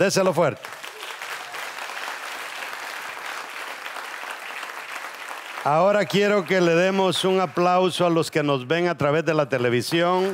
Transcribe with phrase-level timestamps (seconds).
[0.00, 0.62] Déselo fuerte.
[5.62, 9.34] Ahora quiero que le demos un aplauso a los que nos ven a través de
[9.34, 10.32] la televisión.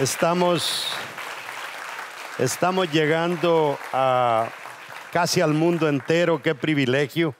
[0.00, 0.86] Estamos,
[2.38, 4.48] estamos llegando a
[5.12, 6.40] casi al mundo entero.
[6.40, 7.34] Qué privilegio.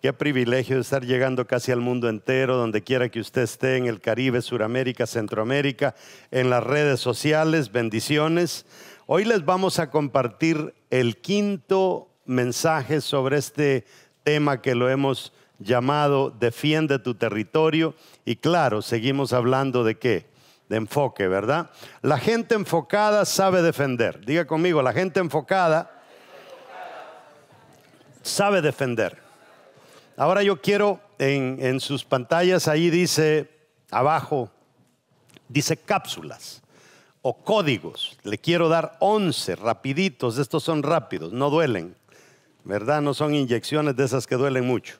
[0.00, 4.00] Qué privilegio estar llegando casi al mundo entero, donde quiera que usted esté, en el
[4.00, 5.94] Caribe, Suramérica, Centroamérica,
[6.30, 7.72] en las redes sociales.
[7.72, 8.64] Bendiciones.
[9.08, 13.86] Hoy les vamos a compartir el quinto mensaje sobre este
[14.24, 17.94] tema que lo hemos llamado Defiende tu territorio.
[18.24, 20.26] Y claro, seguimos hablando de qué?
[20.68, 21.70] De enfoque, ¿verdad?
[22.02, 24.26] La gente enfocada sabe defender.
[24.26, 26.02] Diga conmigo, la gente enfocada
[28.22, 29.22] sabe defender.
[30.16, 33.48] Ahora yo quiero en, en sus pantallas, ahí dice
[33.88, 34.50] abajo,
[35.48, 36.60] dice cápsulas
[37.28, 38.16] o códigos.
[38.22, 41.96] Le quiero dar 11 rapiditos, estos son rápidos, no duelen,
[42.62, 43.02] ¿verdad?
[43.02, 44.94] No son inyecciones de esas que duelen mucho.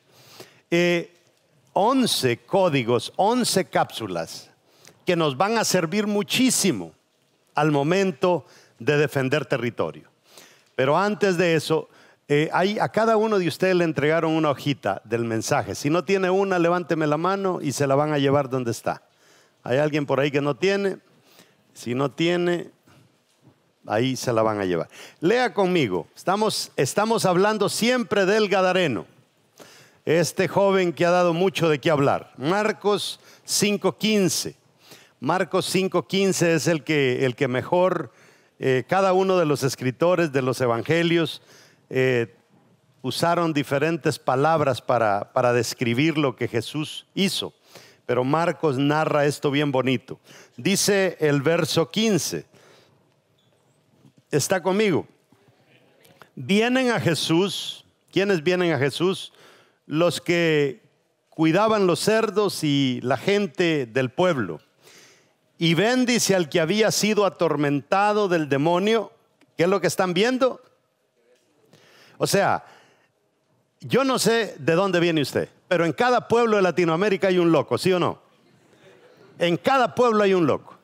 [0.69, 4.49] 11 eh, códigos, 11 cápsulas
[5.05, 6.91] que nos van a servir muchísimo
[7.55, 8.45] al momento
[8.77, 10.09] de defender territorio.
[10.75, 11.87] Pero antes de eso,
[12.27, 15.75] eh, a cada uno de ustedes le entregaron una hojita del mensaje.
[15.75, 19.03] Si no tiene una, levánteme la mano y se la van a llevar donde está.
[19.63, 20.97] ¿Hay alguien por ahí que no tiene?
[21.77, 22.71] Si no tiene,
[23.85, 24.89] ahí se la van a llevar.
[25.19, 26.07] Lea conmigo.
[26.15, 29.05] Estamos, estamos hablando siempre del Gadareno.
[30.03, 32.33] Este joven que ha dado mucho de qué hablar.
[32.35, 34.55] Marcos 5.15.
[35.19, 38.11] Marcos 5.15 es el que, el que mejor
[38.57, 41.43] eh, cada uno de los escritores de los evangelios
[41.91, 42.35] eh,
[43.03, 47.53] usaron diferentes palabras para, para describir lo que Jesús hizo
[48.07, 50.19] pero Marcos narra esto bien bonito.
[50.57, 52.43] Dice el verso 15,
[54.31, 55.07] está conmigo.
[56.33, 59.33] Vienen a Jesús, ¿quiénes vienen a Jesús?
[59.85, 60.81] Los que
[61.29, 64.59] cuidaban los cerdos y la gente del pueblo.
[65.59, 69.11] Y ven, dice, al que había sido atormentado del demonio.
[69.55, 70.61] ¿Qué es lo que están viendo?
[72.17, 72.65] O sea,
[73.79, 75.49] yo no sé de dónde viene usted.
[75.67, 78.26] Pero en cada pueblo de Latinoamérica hay un loco, ¿sí o no?
[79.39, 80.77] En cada pueblo hay un loco.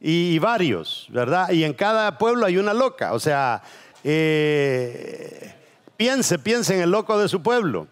[0.00, 1.50] Y, varios, ¿verdad?
[1.50, 3.12] Y en cada pueblo hay una loca.
[3.12, 3.62] O sea,
[4.02, 5.54] eh,
[5.96, 7.86] piense, piense en el loco de su pueblo.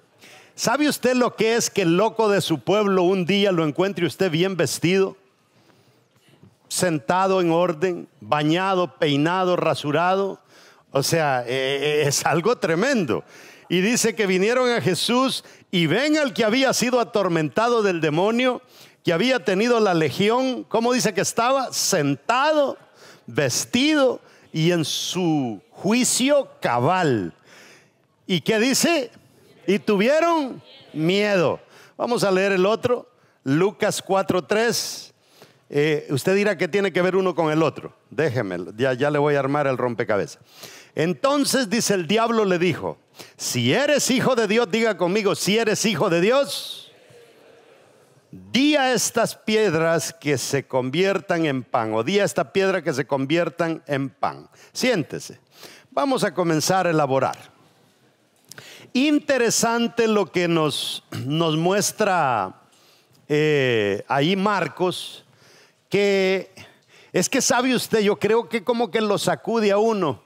[0.54, 4.06] ¿Sabe usted lo que es que el loco de su pueblo un día lo encuentre
[4.06, 5.16] usted bien vestido?
[6.68, 10.40] Sentado en orden, bañado, peinado, rasurado.
[10.90, 13.22] O sea, eh, es algo tremendo.
[13.68, 18.62] Y dice que vinieron a Jesús y ven al que había sido atormentado del demonio,
[19.08, 21.72] que había tenido la legión, ¿cómo dice que estaba?
[21.72, 22.76] Sentado,
[23.26, 24.20] vestido
[24.52, 27.32] y en su juicio cabal.
[28.26, 29.10] ¿Y qué dice?
[29.66, 30.60] Y tuvieron
[30.92, 31.58] miedo.
[31.96, 33.08] Vamos a leer el otro,
[33.44, 35.12] Lucas 4.3.
[35.70, 37.94] Eh, usted dirá que tiene que ver uno con el otro.
[38.10, 40.38] Déjeme, ya, ya le voy a armar el rompecabezas.
[40.94, 42.98] Entonces dice el diablo le dijo,
[43.38, 46.87] si eres hijo de Dios, diga conmigo, si eres hijo de Dios,
[48.30, 52.92] di a estas piedras que se conviertan en pan, o di a esta piedra que
[52.92, 54.48] se conviertan en pan.
[54.72, 55.40] Siéntese.
[55.90, 57.36] Vamos a comenzar a elaborar.
[58.92, 62.62] Interesante lo que nos, nos muestra
[63.28, 65.24] eh, ahí Marcos,
[65.88, 66.50] que
[67.12, 70.22] es que sabe usted, yo creo que como que lo sacude a uno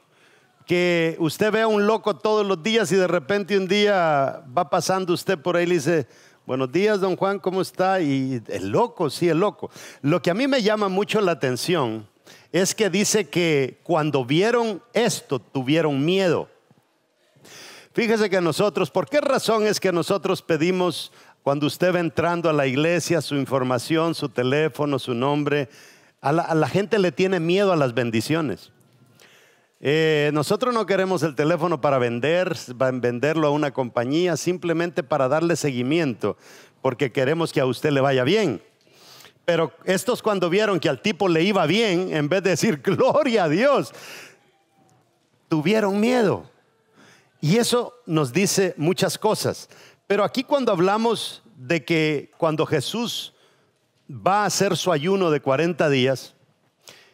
[0.67, 4.71] que usted ve a un loco todos los días y de repente un día va
[4.71, 6.07] pasando usted por ahí y le dice,
[6.47, 8.01] buenos días, don Juan, ¿cómo está?
[8.01, 9.71] Y el loco, sí, el loco.
[10.01, 12.09] Lo que a mí me llama mucho la atención
[12.51, 16.49] es que dice que cuando vieron esto tuvieron miedo.
[17.95, 21.13] Fíjese que nosotros, ¿por qué razón es que nosotros pedimos
[21.43, 25.69] cuando usted va entrando a la iglesia su información, su teléfono, su nombre?
[26.21, 28.72] A la, a la gente le tiene miedo a las bendiciones.
[29.85, 32.57] Eh, nosotros no queremos el teléfono para vender,
[32.95, 36.37] venderlo a una compañía, simplemente para darle seguimiento,
[36.81, 38.63] porque queremos que a usted le vaya bien.
[39.45, 43.45] Pero estos cuando vieron que al tipo le iba bien, en vez de decir gloria
[43.45, 43.93] a Dios,
[45.49, 46.49] tuvieron miedo.
[47.41, 49.69] Y eso nos dice muchas cosas.
[50.07, 53.35] Pero aquí cuando hablamos de que cuando Jesús
[54.09, 56.37] va a hacer su ayuno de 40 días,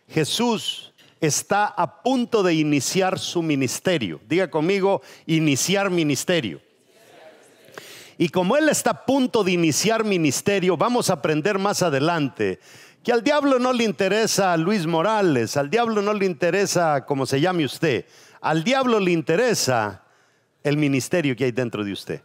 [0.07, 0.88] Jesús
[1.21, 4.21] está a punto de iniciar su ministerio.
[4.29, 6.61] Diga conmigo, iniciar ministerio.
[8.17, 12.59] Y como Él está a punto de iniciar ministerio, vamos a aprender más adelante
[13.05, 17.41] que al diablo no le interesa Luis Morales, al diablo no le interesa como se
[17.41, 18.05] llame usted,
[18.41, 20.03] al diablo le interesa
[20.63, 22.23] el ministerio que hay dentro de usted.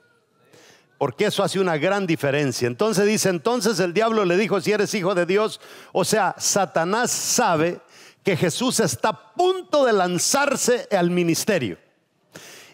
[0.97, 2.67] Porque eso hace una gran diferencia.
[2.67, 5.61] Entonces dice, entonces el diablo le dijo, si eres hijo de Dios,
[5.91, 7.79] o sea, Satanás sabe
[8.23, 11.77] que Jesús está a punto de lanzarse al ministerio.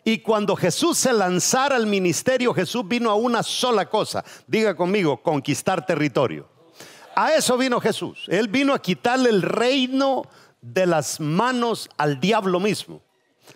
[0.04, 4.24] Y cuando Jesús se lanzara al ministerio, Jesús vino a una sola cosa.
[4.48, 6.48] Diga conmigo, conquistar territorio.
[7.16, 8.26] A eso vino Jesús.
[8.28, 10.24] Él vino a quitarle el reino
[10.62, 13.02] de las manos al diablo mismo.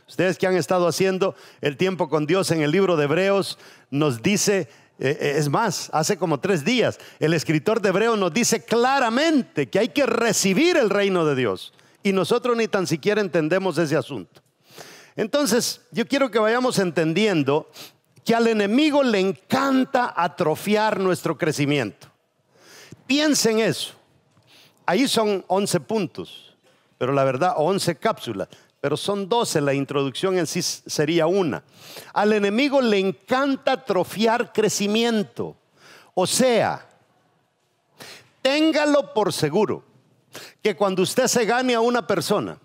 [0.07, 3.57] Ustedes que han estado haciendo el tiempo con Dios en el libro de Hebreos,
[3.89, 4.67] nos dice,
[4.99, 9.69] eh, eh, es más, hace como tres días, el escritor de Hebreos nos dice claramente
[9.69, 11.73] que hay que recibir el reino de Dios.
[12.03, 14.41] Y nosotros ni tan siquiera entendemos ese asunto.
[15.15, 17.69] Entonces, yo quiero que vayamos entendiendo
[18.25, 22.07] que al enemigo le encanta atrofiar nuestro crecimiento.
[23.07, 23.93] Piensen eso.
[24.85, 26.55] Ahí son 11 puntos,
[26.97, 28.49] pero la verdad 11 cápsulas,
[28.81, 31.63] pero son 12, la introducción en sí sería una.
[32.13, 35.55] Al enemigo le encanta atrofiar crecimiento.
[36.13, 36.85] O sea,
[38.41, 39.92] téngalo por seguro
[40.61, 42.57] que cuando usted se gane a una persona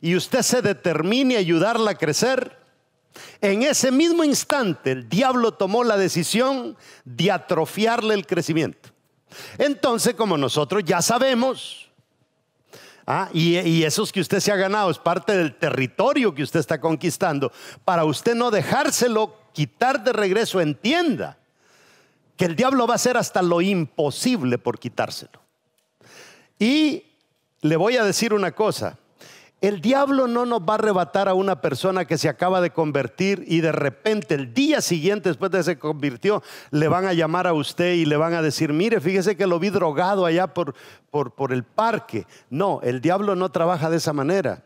[0.00, 2.58] y usted se determine a ayudarla a crecer,
[3.40, 8.90] en ese mismo instante el diablo tomó la decisión de atrofiarle el crecimiento.
[9.58, 11.90] Entonces, como nosotros ya sabemos,
[13.06, 16.60] ah, y, y esos que usted se ha ganado es parte del territorio que usted
[16.60, 17.52] está conquistando,
[17.84, 21.38] para usted no dejárselo quitar de regreso, entienda
[22.36, 25.43] que el diablo va a hacer hasta lo imposible por quitárselo.
[26.58, 27.04] Y
[27.60, 28.98] le voy a decir una cosa.
[29.60, 33.44] El diablo no nos va a arrebatar a una persona que se acaba de convertir
[33.46, 37.46] y de repente el día siguiente después de que se convirtió le van a llamar
[37.46, 40.74] a usted y le van a decir, mire, fíjese que lo vi drogado allá por,
[41.10, 42.26] por, por el parque.
[42.50, 44.64] No, el diablo no trabaja de esa manera.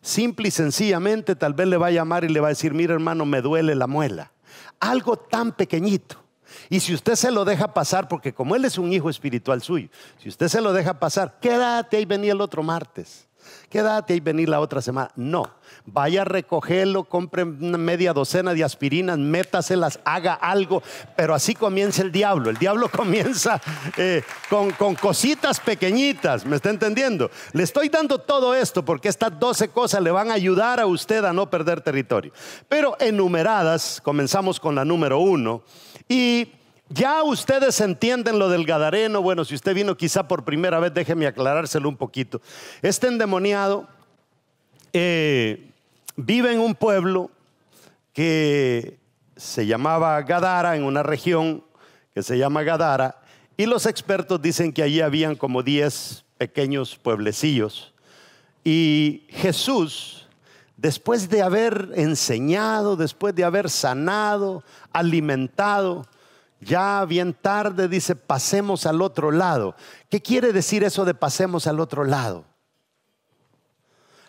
[0.00, 2.94] Simple y sencillamente tal vez le va a llamar y le va a decir, mire
[2.94, 4.32] hermano, me duele la muela.
[4.80, 6.24] Algo tan pequeñito.
[6.68, 9.88] Y si usted se lo deja pasar, porque como él es un hijo espiritual suyo,
[10.22, 13.28] si usted se lo deja pasar, quédate ahí venía el otro martes.
[13.68, 15.10] Quédate ahí venir la otra semana.
[15.14, 15.46] No,
[15.84, 20.82] vaya a recogerlo, compre media docena de aspirinas, métaselas, haga algo,
[21.16, 22.48] pero así comienza el diablo.
[22.48, 23.60] El diablo comienza
[23.96, 27.30] eh, con, con cositas pequeñitas, ¿me está entendiendo?
[27.52, 31.24] Le estoy dando todo esto porque estas 12 cosas le van a ayudar a usted
[31.24, 32.32] a no perder territorio.
[32.68, 35.62] Pero enumeradas, comenzamos con la número uno
[36.08, 36.48] y
[36.88, 39.20] ya ustedes entienden lo del Gadareno.
[39.20, 42.40] Bueno, si usted vino quizá por primera vez, déjeme aclarárselo un poquito.
[42.80, 43.86] Este endemoniado
[44.92, 45.70] eh,
[46.16, 47.30] vive en un pueblo
[48.14, 48.98] que
[49.36, 51.62] se llamaba Gadara, en una región
[52.14, 53.20] que se llama Gadara,
[53.56, 57.92] y los expertos dicen que allí habían como 10 pequeños pueblecillos.
[58.64, 60.17] Y Jesús,
[60.78, 66.06] después de haber enseñado, después de haber sanado, alimentado,
[66.60, 69.74] ya bien tarde dice, pasemos al otro lado.
[70.08, 72.44] ¿Qué quiere decir eso de pasemos al otro lado?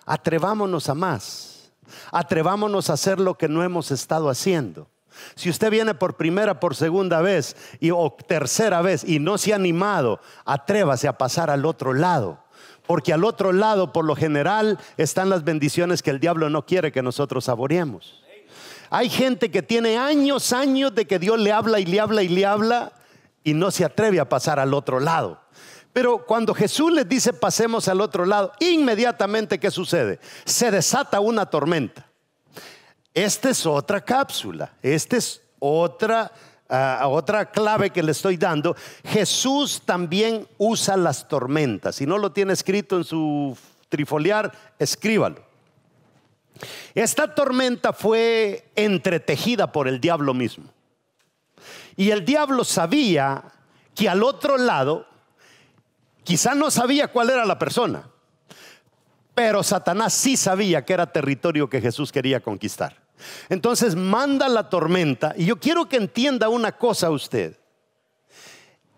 [0.05, 1.71] Atrevámonos a más.
[2.11, 4.89] Atrevámonos a hacer lo que no hemos estado haciendo.
[5.35, 9.53] Si usted viene por primera, por segunda vez y, o tercera vez y no se
[9.53, 12.43] ha animado, atrévase a pasar al otro lado.
[12.89, 16.91] Porque al otro lado, por lo general, están las bendiciones que el diablo no quiere
[16.91, 18.23] que nosotros saboreemos.
[18.89, 22.29] Hay gente que tiene años, años de que Dios le habla y le habla y
[22.29, 22.91] le habla
[23.43, 25.39] y no se atreve a pasar al otro lado.
[25.93, 30.19] Pero cuando Jesús les dice pasemos al otro lado, inmediatamente ¿qué sucede?
[30.45, 32.07] Se desata una tormenta.
[33.13, 36.31] Esta es otra cápsula, esta es otra,
[36.69, 38.75] otra clave que le estoy dando.
[39.03, 41.95] Jesús también usa las tormentas.
[41.95, 43.57] Si no lo tiene escrito en su
[43.89, 45.43] trifoliar, escríbalo.
[46.93, 50.65] Esta tormenta fue entretejida por el diablo mismo.
[51.95, 53.43] Y el diablo sabía
[53.95, 55.05] que al otro lado,
[56.23, 58.03] quizá no sabía cuál era la persona,
[59.33, 62.95] pero Satanás sí sabía que era territorio que Jesús quería conquistar.
[63.49, 67.57] Entonces manda la tormenta, y yo quiero que entienda una cosa usted.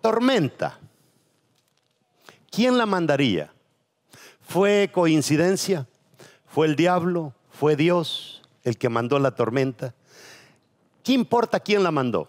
[0.02, 0.80] Tormenta,
[2.50, 3.54] ¿quién la mandaría?
[4.42, 5.88] ¿Fue coincidencia?
[6.48, 7.34] ¿Fue el diablo?
[7.62, 9.94] fue Dios el que mandó la tormenta.
[11.04, 12.28] ¿Qué importa quién la mandó?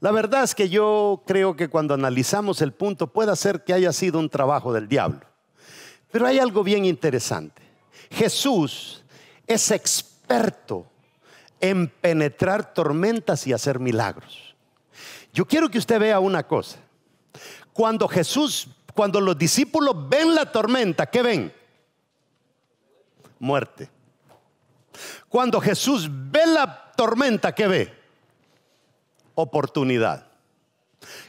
[0.00, 3.90] La verdad es que yo creo que cuando analizamos el punto puede ser que haya
[3.94, 5.22] sido un trabajo del diablo.
[6.12, 7.62] Pero hay algo bien interesante.
[8.10, 9.02] Jesús
[9.46, 10.84] es experto
[11.64, 14.54] en penetrar tormentas y hacer milagros.
[15.32, 16.78] Yo quiero que usted vea una cosa.
[17.72, 21.54] Cuando Jesús, cuando los discípulos ven la tormenta, ¿qué ven?
[23.38, 23.88] Muerte.
[25.26, 27.94] Cuando Jesús ve la tormenta, ¿qué ve?
[29.34, 30.26] Oportunidad.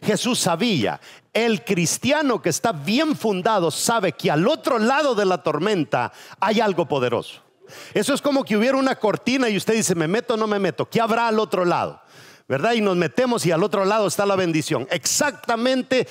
[0.03, 0.99] Jesús sabía,
[1.31, 6.11] el cristiano que está bien fundado sabe que al otro lado de la tormenta
[6.41, 7.44] hay algo poderoso.
[7.93, 10.59] Eso es como que hubiera una cortina y usted dice, me meto o no me
[10.59, 10.89] meto.
[10.89, 12.01] ¿Qué habrá al otro lado?
[12.47, 12.73] ¿verdad?
[12.73, 14.87] Y nos metemos y al otro lado está la bendición.
[14.91, 16.07] Exactamente,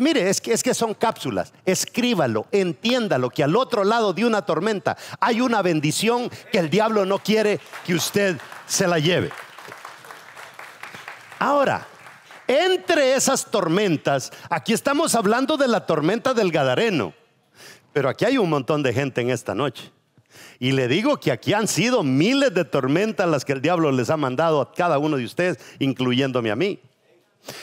[0.00, 1.52] mire, es que, es que son cápsulas.
[1.64, 7.06] Escríbalo, entiéndalo, que al otro lado de una tormenta hay una bendición que el diablo
[7.06, 9.30] no quiere que usted se la lleve.
[11.38, 11.86] Ahora,
[12.48, 17.12] entre esas tormentas, aquí estamos hablando de la tormenta del Gadareno,
[17.92, 19.92] pero aquí hay un montón de gente en esta noche.
[20.58, 24.10] Y le digo que aquí han sido miles de tormentas las que el diablo les
[24.10, 26.80] ha mandado a cada uno de ustedes, incluyéndome a mí.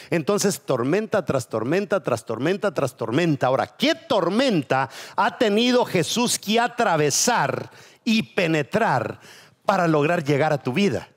[0.09, 3.47] Entonces, tormenta tras tormenta, tras tormenta, tras tormenta.
[3.47, 7.69] Ahora, ¿qué tormenta ha tenido Jesús que atravesar
[8.03, 9.19] y penetrar
[9.65, 11.09] para lograr llegar a tu vida?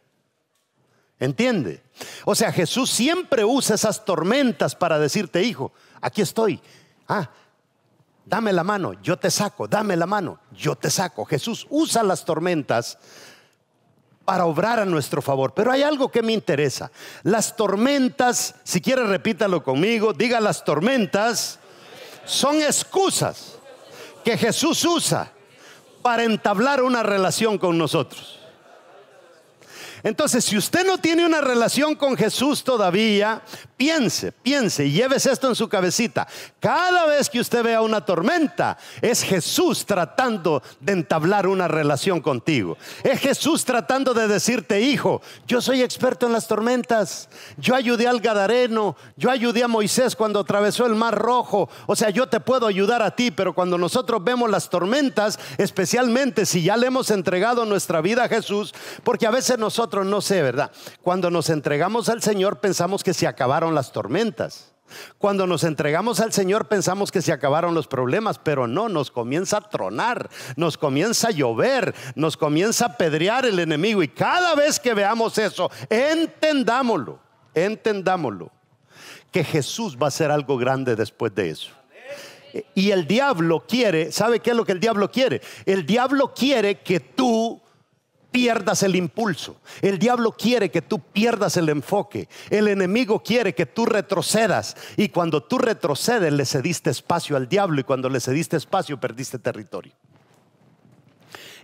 [1.18, 1.82] ¿Entiende?
[2.24, 6.60] O sea, Jesús siempre usa esas tormentas para decirte, hijo, aquí estoy.
[7.08, 7.30] Ah,
[8.26, 11.24] dame la mano, yo te saco, dame la mano, yo te saco.
[11.24, 12.98] Jesús usa las tormentas
[14.26, 15.54] para obrar a nuestro favor.
[15.54, 16.90] Pero hay algo que me interesa.
[17.22, 21.60] Las tormentas, si quiere repítalo conmigo, diga las tormentas
[22.26, 23.56] son excusas
[24.24, 25.30] que Jesús usa
[26.02, 28.35] para entablar una relación con nosotros.
[30.06, 33.42] Entonces, si usted no tiene una relación con Jesús todavía,
[33.76, 36.28] piense, piense y llévese esto en su cabecita.
[36.60, 42.78] Cada vez que usted vea una tormenta, es Jesús tratando de entablar una relación contigo.
[43.02, 47.28] Es Jesús tratando de decirte, hijo, yo soy experto en las tormentas.
[47.56, 51.68] Yo ayudé al Gadareno, yo ayudé a Moisés cuando atravesó el Mar Rojo.
[51.86, 56.46] O sea, yo te puedo ayudar a ti, pero cuando nosotros vemos las tormentas, especialmente
[56.46, 58.72] si ya le hemos entregado nuestra vida a Jesús,
[59.02, 60.70] porque a veces nosotros no sé, ¿verdad?
[61.02, 64.72] Cuando nos entregamos al Señor pensamos que se acabaron las tormentas.
[65.18, 69.58] Cuando nos entregamos al Señor pensamos que se acabaron los problemas, pero no, nos comienza
[69.58, 74.78] a tronar, nos comienza a llover, nos comienza a pedrear el enemigo y cada vez
[74.78, 77.18] que veamos eso, entendámoslo,
[77.54, 78.50] entendámoslo,
[79.32, 81.70] que Jesús va a hacer algo grande después de eso.
[82.74, 85.42] Y el diablo quiere, ¿sabe qué es lo que el diablo quiere?
[85.66, 87.60] El diablo quiere que tú
[88.36, 89.62] pierdas el impulso.
[89.80, 92.28] El diablo quiere que tú pierdas el enfoque.
[92.50, 94.76] El enemigo quiere que tú retrocedas.
[94.98, 97.80] Y cuando tú retrocedes, le cediste espacio al diablo.
[97.80, 99.94] Y cuando le cediste espacio, perdiste territorio.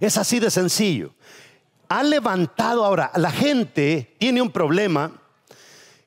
[0.01, 1.13] Es así de sencillo.
[1.91, 5.13] Ha levantado ahora, la gente tiene un problema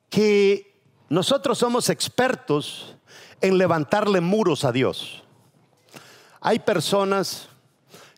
[0.09, 2.95] que nosotros somos expertos
[3.39, 5.23] en levantarle muros a Dios.
[6.41, 7.49] Hay personas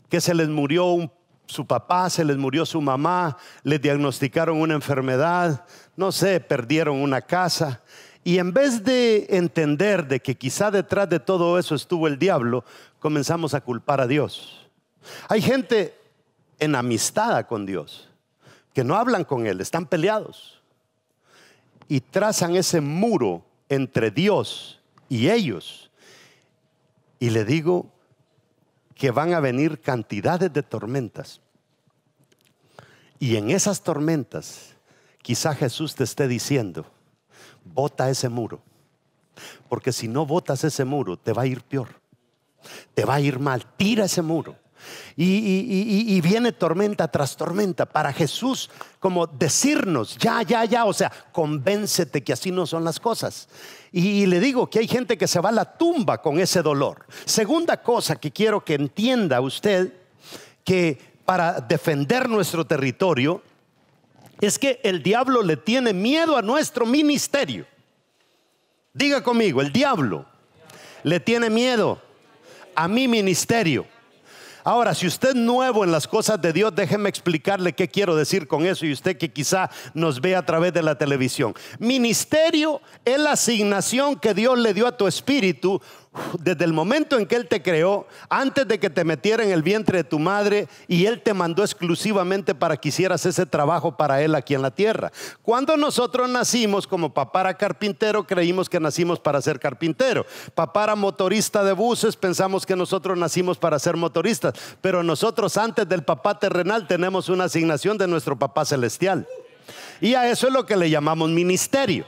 [0.07, 1.16] que se les murió un
[1.47, 7.21] su papá, se les murió su mamá, le diagnosticaron una enfermedad, no sé, perdieron una
[7.21, 7.81] casa.
[8.23, 12.65] Y en vez de entender de que quizá detrás de todo eso estuvo el diablo,
[12.99, 14.69] comenzamos a culpar a Dios.
[15.29, 15.97] Hay gente
[16.59, 18.09] en amistad con Dios
[18.73, 20.61] que no hablan con Él, están peleados
[21.87, 25.89] y trazan ese muro entre Dios y ellos.
[27.19, 27.91] Y le digo,
[28.97, 31.39] que van a venir cantidades de tormentas.
[33.19, 34.75] Y en esas tormentas,
[35.21, 36.85] quizá Jesús te esté diciendo,
[37.63, 38.61] bota ese muro.
[39.69, 41.89] Porque si no botas ese muro, te va a ir peor.
[42.93, 43.65] Te va a ir mal.
[43.77, 44.57] Tira ese muro.
[45.15, 52.23] Y, viene tormenta tras tormenta para Jesús como decirnos, ya, ya, ya, o sea, convéncete
[52.23, 53.47] que así no son las cosas.
[53.91, 57.05] Y, le digo que hay gente que se va a la tumba con ese dolor.
[57.25, 59.93] Segunda cosa que quiero que entienda usted,
[60.63, 63.41] que para defender nuestro territorio,
[64.39, 67.65] es que el diablo le tiene miedo a nuestro ministerio.
[68.93, 70.25] Diga conmigo, el diablo
[71.03, 72.01] le tiene miedo
[72.75, 73.85] a mi ministerio.
[74.67, 78.49] Ahora, si usted es nuevo en las cosas de Dios, déjeme explicarle qué quiero decir
[78.49, 81.53] con eso y usted que quizá nos ve a través de la televisión.
[81.79, 85.81] Ministerio es la asignación que Dios le dio a tu espíritu
[86.39, 89.63] desde el momento en que Él te creó, antes de que te metiera en el
[89.63, 94.21] vientre de tu madre, y Él te mandó exclusivamente para que hicieras ese trabajo para
[94.21, 95.11] Él aquí en la tierra.
[95.41, 100.25] Cuando nosotros nacimos, como papá era carpintero, creímos que nacimos para ser carpintero.
[100.55, 104.53] Papá era motorista de buses, pensamos que nosotros nacimos para ser motoristas.
[104.81, 109.27] Pero nosotros antes del papá terrenal tenemos una asignación de nuestro papá celestial.
[109.99, 112.05] Y a eso es lo que le llamamos ministerio.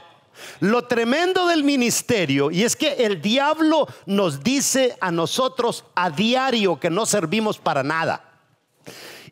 [0.60, 6.78] Lo tremendo del ministerio, y es que el diablo nos dice a nosotros a diario
[6.78, 8.24] que no servimos para nada.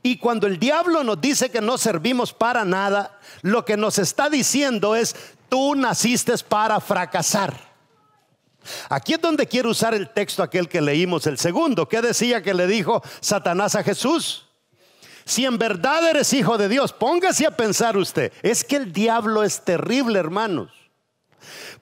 [0.03, 4.31] Y cuando el diablo nos dice que no servimos para nada, lo que nos está
[4.31, 5.15] diciendo es,
[5.49, 7.69] tú naciste para fracasar.
[8.89, 12.55] Aquí es donde quiero usar el texto aquel que leímos, el segundo, que decía que
[12.55, 14.47] le dijo Satanás a Jesús.
[15.25, 19.43] Si en verdad eres hijo de Dios, póngase a pensar usted, es que el diablo
[19.43, 20.71] es terrible, hermanos.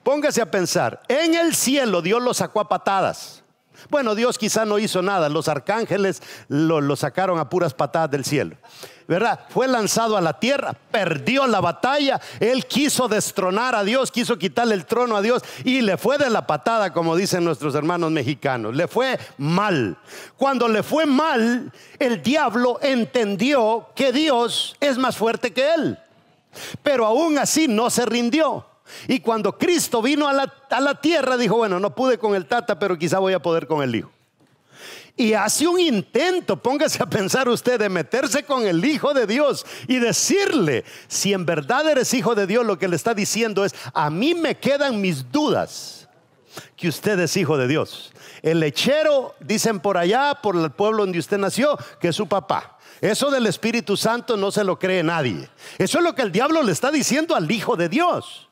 [0.07, 3.43] Póngase a pensar, en el cielo Dios lo sacó a patadas.
[3.89, 8.55] Bueno, Dios quizá no hizo nada, los arcángeles lo, sacaron a puras patadas del cielo.
[9.05, 9.41] ¿Verdad?
[9.49, 14.75] Fue lanzado a la tierra, perdió la batalla, él quiso destronar a Dios, quiso quitarle
[14.75, 18.77] el trono a Dios y le fue de la patada, como dicen nuestros hermanos mexicanos,
[18.77, 19.97] le fue mal.
[20.37, 25.99] Cuando le fue mal, el diablo entendió que Dios es más fuerte que él,
[26.81, 28.65] pero aún así no se rindió.
[29.07, 32.97] Y cuando Cristo vino a la, tierra, dijo, bueno, no pude con el tata, pero
[32.97, 34.11] quizá voy a poder con el hijo.
[35.19, 39.65] Y hace un intento, póngase a pensar usted, de meterse con el Hijo de Dios
[39.87, 43.73] y decirle, si en verdad eres Hijo de Dios, lo que le está diciendo es,
[43.95, 46.07] a mí me quedan mis dudas
[46.75, 48.11] que usted es Hijo de Dios.
[48.43, 52.77] El lechero, dicen por allá, por el pueblo donde usted nació, que es su papá.
[53.01, 55.49] Eso del Espíritu Santo no se lo cree nadie.
[55.79, 58.46] Eso es lo que el diablo le está diciendo al Hijo de Dios.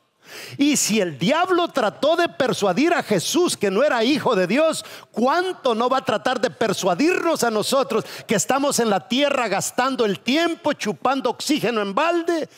[0.58, 4.84] Y si el diablo trató de persuadir a Jesús que no era hijo de Dios,
[5.10, 10.04] ¿cuánto no va a tratar de persuadirnos a nosotros que estamos en la tierra gastando
[10.04, 12.48] el tiempo, chupando oxígeno en balde,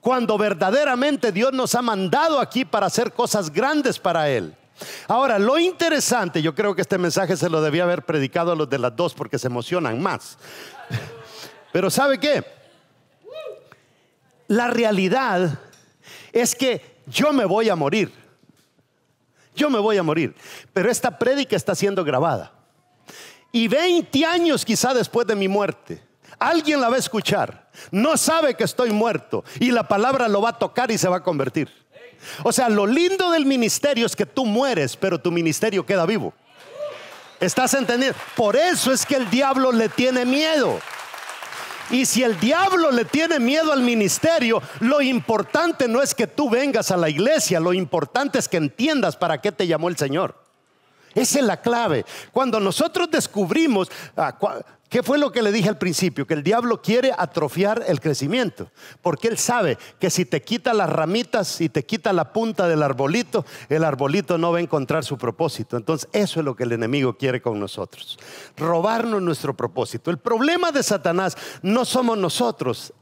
[0.00, 4.54] cuando verdaderamente Dios nos ha mandado aquí para hacer cosas grandes para Él?
[5.08, 8.70] Ahora, lo interesante, yo creo que este mensaje se lo debía haber predicado a los
[8.70, 10.38] de las dos porque se emocionan más.
[11.72, 12.44] Pero ¿sabe qué?
[14.46, 15.58] La realidad
[16.32, 18.12] es que yo me voy a morir.
[19.54, 20.34] Yo me voy a morir.
[20.72, 22.52] Pero esta prédica está siendo grabada.
[23.50, 26.02] Y 20 años quizá después de mi muerte,
[26.38, 27.68] alguien la va a escuchar.
[27.90, 31.16] No sabe que estoy muerto y la palabra lo va a tocar y se va
[31.16, 31.68] a convertir.
[32.42, 36.34] O sea, lo lindo del ministerio es que tú mueres, pero tu ministerio queda vivo.
[37.40, 38.18] ¿Estás entendiendo?
[38.36, 40.80] Por eso es que el diablo le tiene miedo.
[41.90, 46.50] Y si el diablo le tiene miedo al ministerio, lo importante no es que tú
[46.50, 50.48] vengas a la iglesia, lo importante es que entiendas para qué te llamó el Señor.
[51.14, 52.04] Esa es la clave.
[52.32, 54.38] Cuando nosotros descubrimos, ah,
[54.88, 56.26] ¿qué fue lo que le dije al principio?
[56.26, 58.70] Que el diablo quiere atrofiar el crecimiento,
[59.02, 62.82] porque él sabe que si te quita las ramitas y te quita la punta del
[62.82, 65.76] arbolito, el arbolito no va a encontrar su propósito.
[65.76, 68.18] Entonces eso es lo que el enemigo quiere con nosotros,
[68.56, 70.10] robarnos nuestro propósito.
[70.10, 72.92] El problema de Satanás no somos nosotros,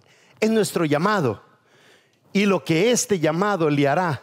[0.41, 1.43] es nuestro llamado.
[2.33, 4.23] Y lo que este llamado le hará,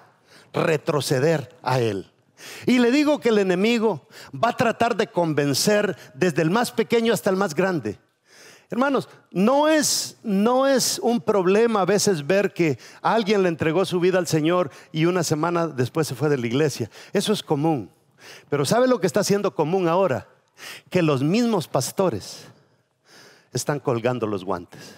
[0.53, 2.12] retroceder a él.
[2.65, 7.13] Y le digo que el enemigo va a tratar de convencer desde el más pequeño
[7.13, 7.99] hasta el más grande.
[8.69, 13.99] Hermanos, no es, no es un problema a veces ver que alguien le entregó su
[13.99, 16.89] vida al Señor y una semana después se fue de la iglesia.
[17.11, 17.91] Eso es común.
[18.49, 20.27] Pero ¿sabe lo que está siendo común ahora?
[20.89, 22.45] Que los mismos pastores
[23.51, 24.95] están colgando los guantes.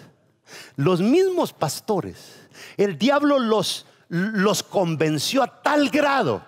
[0.76, 2.34] Los mismos pastores.
[2.76, 6.42] El diablo los, los convenció a tal grado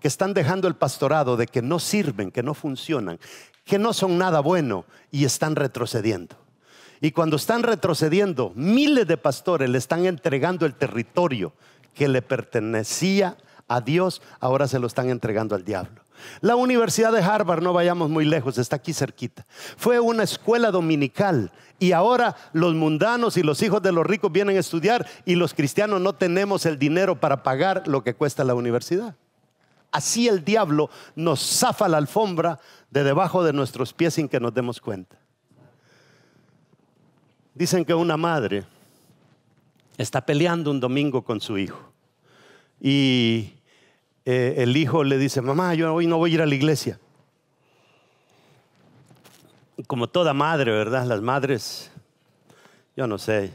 [0.00, 3.18] que están dejando el pastorado de que no sirven, que no funcionan,
[3.64, 6.36] que no son nada bueno y están retrocediendo.
[7.00, 11.52] Y cuando están retrocediendo, miles de pastores le están entregando el territorio
[11.94, 13.36] que le pertenecía
[13.68, 16.02] a Dios, ahora se lo están entregando al diablo.
[16.40, 19.46] La Universidad de Harvard, no vayamos muy lejos, está aquí cerquita.
[19.76, 24.56] Fue una escuela dominical y ahora los mundanos y los hijos de los ricos vienen
[24.56, 28.54] a estudiar y los cristianos no tenemos el dinero para pagar lo que cuesta la
[28.54, 29.14] universidad.
[29.90, 32.58] Así el diablo nos zafa la alfombra
[32.90, 35.16] de debajo de nuestros pies sin que nos demos cuenta.
[37.54, 38.64] Dicen que una madre
[39.96, 41.92] está peleando un domingo con su hijo
[42.80, 43.52] y
[44.24, 47.00] eh, el hijo le dice, mamá, yo hoy no voy a ir a la iglesia.
[49.86, 51.06] Como toda madre, ¿verdad?
[51.06, 51.90] Las madres,
[52.96, 53.52] yo no sé,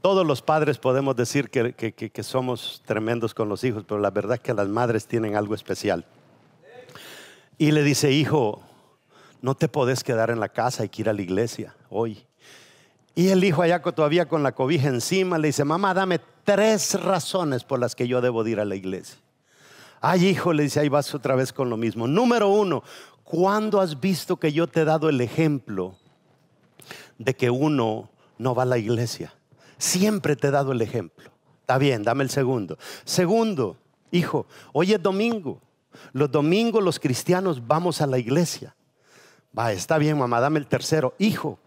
[0.00, 4.40] todos los padres podemos decir que, somos tremendos con los hijos, pero la verdad es
[4.40, 6.04] que las madres tienen algo especial.
[7.56, 8.62] Y le dice, hijo,
[9.42, 12.24] no te podés quedar en la casa, hay que ir a la iglesia hoy.
[13.14, 17.64] Y el hijo allá todavía con la cobija encima le dice, mamá, dame tres razones
[17.64, 19.18] por las que yo debo ir a la iglesia.
[20.00, 22.06] Ay, hijo, le dice, ahí vas otra vez con lo mismo.
[22.06, 22.84] Número uno,
[23.24, 25.96] ¿cuándo has visto que yo te he dado el ejemplo
[27.18, 28.08] de que uno
[28.38, 29.34] no va a la iglesia?
[29.78, 31.30] Siempre te he dado el ejemplo.
[31.60, 32.78] Está bien, dame el segundo.
[33.04, 33.76] Segundo,
[34.10, 35.60] hijo, hoy es domingo.
[36.12, 38.74] Los domingos los cristianos vamos a la iglesia.
[39.56, 41.14] Va, está bien, mamá, dame el tercero.
[41.18, 41.58] Hijo,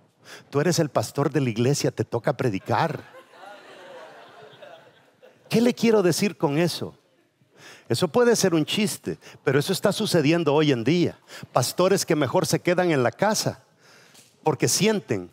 [0.49, 3.03] tú eres el pastor de la iglesia, te toca predicar.
[5.49, 6.95] ¿Qué le quiero decir con eso?
[7.89, 11.19] Eso puede ser un chiste, pero eso está sucediendo hoy en día.
[11.51, 13.63] Pastores que mejor se quedan en la casa
[14.43, 15.29] porque sienten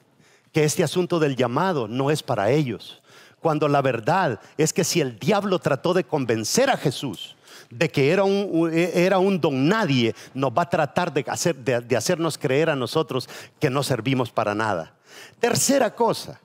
[0.53, 3.01] que este asunto del llamado no es para ellos.
[3.41, 7.37] Cuando la verdad es que si el diablo trató de convencer a Jesús
[7.71, 11.97] de que era un, era un don nadie, nos va a tratar de, hacer, de
[11.97, 13.29] hacernos creer a nosotros
[13.61, 14.95] que no servimos para nada.
[15.39, 16.41] Tercera cosa,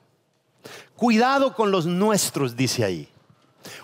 [0.96, 3.08] cuidado con los nuestros, dice ahí.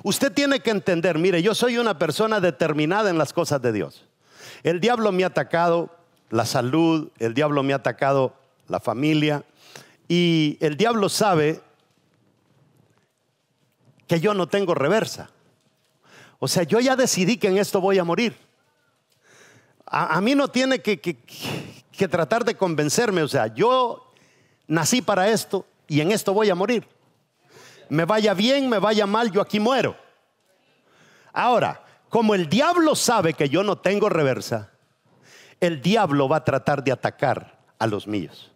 [0.03, 4.05] Usted tiene que entender, mire, yo soy una persona determinada en las cosas de Dios.
[4.63, 5.91] El diablo me ha atacado
[6.29, 8.35] la salud, el diablo me ha atacado
[8.69, 9.45] la familia
[10.11, 11.63] y el diablo sabe
[14.07, 15.31] que yo no tengo reversa.
[16.39, 18.37] O sea, yo ya decidí que en esto voy a morir.
[19.87, 24.13] A, mí no tiene que, que tratar de convencerme, o sea, yo
[24.67, 26.87] nací para esto y en esto voy a morir
[27.91, 29.97] me vaya bien, me vaya mal, yo aquí muero.
[31.33, 34.71] Ahora, como el diablo sabe que yo no tengo reversa,
[35.61, 38.50] el diablo va a tratar de atacar a los míos.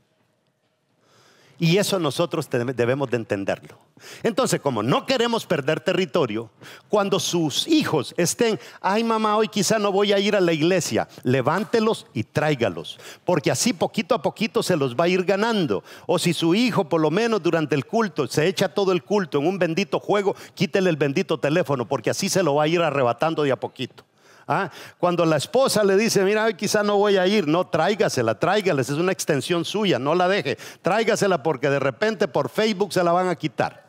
[1.59, 3.79] Y eso nosotros debemos de entenderlo.
[4.23, 6.51] Entonces, como no queremos perder territorio,
[6.89, 11.09] cuando sus hijos estén, ay mamá, hoy quizá no voy a ir a la iglesia,
[11.23, 15.85] levántelos y tráigalos, porque así poquito a poquito se los va a ir ganando.
[16.07, 19.39] O si su hijo por lo menos durante el culto se echa todo el culto
[19.39, 22.81] en un bendito juego, quítele el bendito teléfono, porque así se lo va a ir
[22.81, 24.05] arrebatando de a poquito.
[24.47, 24.71] ¿Ah?
[24.99, 28.91] Cuando la esposa le dice, mira, hoy quizá no voy a ir, no, tráigasela, tráigales,
[28.91, 33.13] es una extensión suya, no la deje, tráigasela porque de repente por Facebook se la
[33.13, 33.85] van a quitar.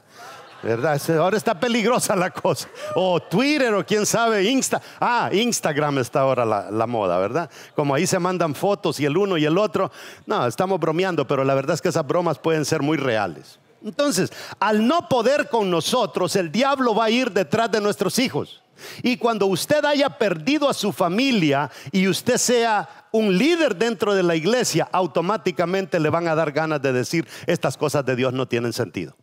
[0.63, 0.99] ¿Verdad?
[1.19, 2.67] Ahora está peligrosa la cosa.
[2.95, 4.81] O Twitter o quién sabe, Insta.
[4.99, 7.51] Ah, Instagram está ahora la, la, moda, ¿verdad?
[7.75, 9.91] Como ahí se mandan fotos y el uno y el otro.
[10.25, 13.59] No, estamos bromeando, pero la verdad es que esas bromas pueden ser muy reales.
[13.83, 18.63] Entonces, al no poder con nosotros, el diablo va a ir detrás de nuestros hijos.
[19.03, 24.23] Y cuando usted haya perdido a su familia y usted sea un líder dentro de
[24.23, 28.47] la iglesia, automáticamente le van a dar ganas de decir, estas cosas de Dios no
[28.47, 29.15] tienen sentido.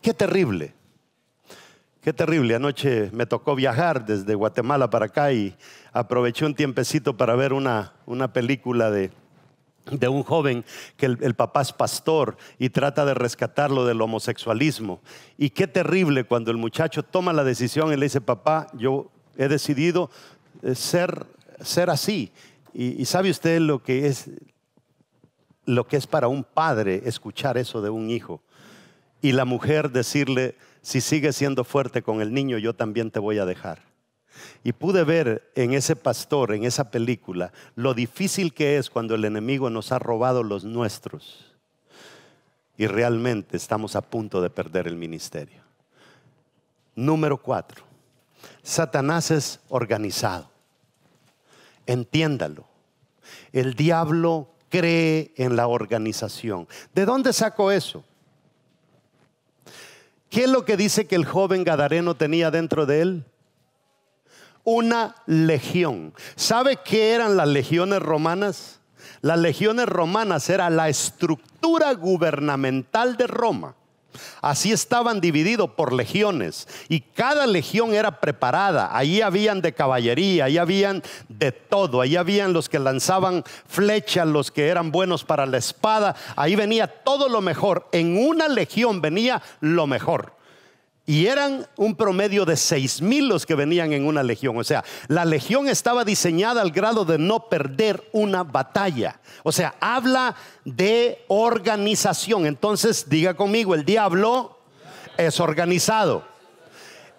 [0.00, 0.74] Qué terrible.
[2.00, 2.54] Qué terrible.
[2.54, 5.56] Anoche me tocó viajar desde Guatemala para acá y
[5.92, 9.10] aproveché un tiempecito para ver una, una película de,
[9.90, 10.64] de un joven
[10.96, 15.00] que el, papá es pastor y trata de rescatarlo del homosexualismo.
[15.38, 19.48] Y qué terrible cuando el muchacho toma la decisión y le dice, papá, yo he
[19.48, 20.10] decidido
[20.62, 21.26] eh, ser,
[21.60, 22.32] ser así.
[22.74, 24.30] Y, sabe usted lo que es
[25.64, 28.42] lo que es para un padre escuchar eso de un hijo.
[29.20, 33.38] Y la mujer decirle, si sigues siendo fuerte con el niño, yo también te voy
[33.38, 33.80] a dejar.
[34.64, 39.24] Y pude ver en ese pastor, en esa película, lo difícil que es cuando el
[39.24, 41.54] enemigo nos ha robado los nuestros.
[42.76, 45.62] Y realmente estamos a punto de perder el ministerio.
[46.94, 47.84] Número cuatro,
[48.62, 50.50] Satanás es organizado.
[51.86, 52.66] Entiéndalo.
[53.52, 56.66] El diablo cree en la organización.
[56.94, 58.04] ¿De dónde sacó eso?
[60.28, 63.24] ¿Qué es lo que dice que el joven Gadareno tenía dentro de él?
[64.66, 66.12] Una legión.
[66.34, 68.80] ¿Sabe qué eran las legiones romanas?
[69.22, 73.76] Las legiones romanas era la estructura gubernamental de Roma.
[74.42, 78.96] Así estaban divididos por legiones y cada legión era preparada.
[78.96, 82.00] Ahí habían de caballería, ahí habían de todo.
[82.00, 86.16] Ahí habían los que lanzaban flechas, los que eran buenos para la espada.
[86.34, 87.86] Ahí venía todo lo mejor.
[87.92, 90.35] En una legión venía lo mejor.
[91.08, 94.56] Y eran un promedio de seis mil los que venían en una legión.
[94.56, 99.20] O sea, la legión estaba diseñada al grado de no perder una batalla.
[99.44, 102.44] O sea, habla de organización.
[102.44, 104.58] Entonces, diga conmigo, el diablo
[105.16, 106.26] es organizado.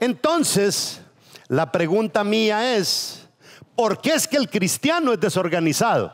[0.01, 0.99] Entonces,
[1.47, 3.25] la pregunta mía es,
[3.73, 6.13] ¿por qué es que el cristiano es desorganizado?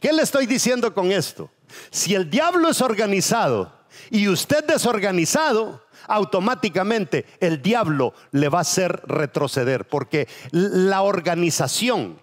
[0.00, 1.50] ¿Qué le estoy diciendo con esto?
[1.90, 3.77] Si el diablo es organizado
[4.10, 12.20] y usted desorganizado, automáticamente el diablo le va a hacer retroceder, porque la organización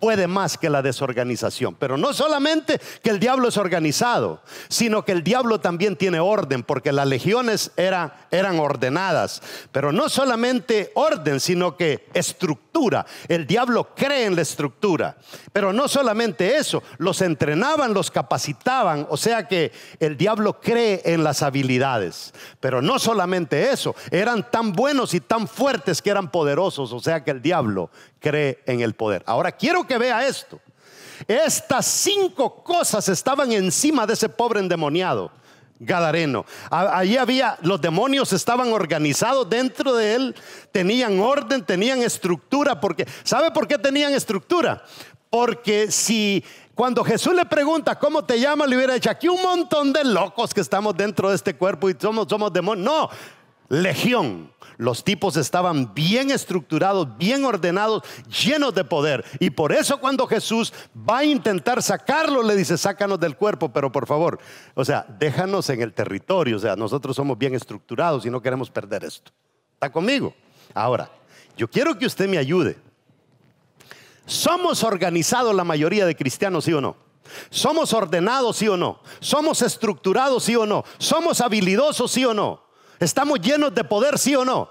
[0.00, 1.74] puede más que la desorganización.
[1.74, 6.62] Pero no solamente que el diablo es organizado, sino que el diablo también tiene orden,
[6.62, 9.42] porque las legiones eran ordenadas.
[9.70, 12.69] Pero no solamente orden, sino que estructura.
[13.28, 15.16] El diablo cree en la estructura.
[15.52, 19.06] Pero no solamente eso, los entrenaban, los capacitaban.
[19.10, 22.32] O sea que el diablo cree en las habilidades.
[22.60, 26.92] Pero no solamente eso, eran tan buenos y tan fuertes que eran poderosos.
[26.92, 29.22] O sea que el diablo cree en el poder.
[29.26, 30.60] Ahora quiero que vea esto.
[31.28, 35.30] Estas cinco cosas estaban encima de ese pobre endemoniado.
[35.80, 36.44] Gadareno.
[36.70, 40.36] Allí había, los demonios estaban organizados dentro de él,
[40.70, 44.84] tenían orden, tenían estructura, porque, ¿sabe por qué tenían estructura?
[45.30, 48.68] Porque si cuando Jesús le pregunta, ¿cómo te llamas?
[48.68, 51.96] Le hubiera dicho, aquí un montón de locos que estamos dentro de este cuerpo y
[51.98, 52.84] somos, somos demonios.
[52.84, 53.10] No,
[53.70, 54.52] legión.
[54.76, 58.02] Los tipos estaban bien estructurados, bien ordenados,
[58.44, 59.24] llenos de poder.
[59.38, 60.72] Y por eso cuando Jesús
[61.08, 64.38] va a intentar sacarlo, le dice, sácanos del cuerpo, pero por favor,
[64.74, 66.56] o sea, déjanos en el territorio.
[66.56, 69.32] O sea, nosotros somos bien estructurados y no queremos perder esto.
[69.74, 70.34] ¿Está conmigo?
[70.74, 71.10] Ahora,
[71.56, 72.76] yo quiero que usted me ayude.
[74.26, 76.96] ¿Somos organizados la mayoría de cristianos, sí o no?
[77.50, 79.00] ¿Somos ordenados, sí o no?
[79.20, 80.84] ¿Somos estructurados, sí o no?
[80.98, 82.69] ¿Somos habilidosos, sí o no?
[83.00, 84.70] ¿Estamos llenos de poder, sí o no?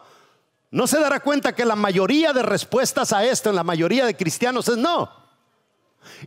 [0.72, 4.16] ¿No se dará cuenta que la mayoría de respuestas a esto en la mayoría de
[4.16, 5.12] cristianos es no?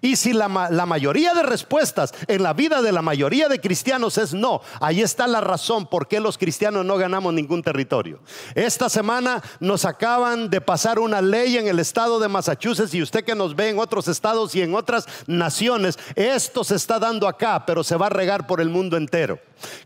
[0.01, 4.35] Y si la, mayoría de respuestas en la vida de la mayoría de cristianos es
[4.35, 8.21] no, ahí está la razón por qué los cristianos no ganamos ningún territorio.
[8.55, 13.25] Esta semana nos acaban de pasar una ley en el estado de Massachusetts y usted
[13.25, 17.64] que nos ve en otros estados y en otras naciones, esto se está dando acá,
[17.66, 19.38] pero se va a regar por el mundo entero.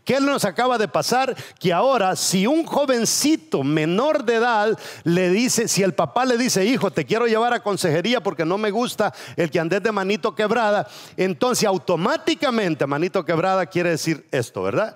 [0.03, 1.35] ¿Qué nos acaba de pasar?
[1.59, 6.65] Que ahora si un jovencito menor de edad le dice, si el papá le dice,
[6.65, 10.35] hijo, te quiero llevar a consejería porque no me gusta el que andes de manito
[10.35, 14.95] quebrada, entonces automáticamente manito quebrada quiere decir esto, ¿verdad?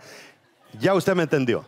[0.80, 1.66] Ya usted me entendió.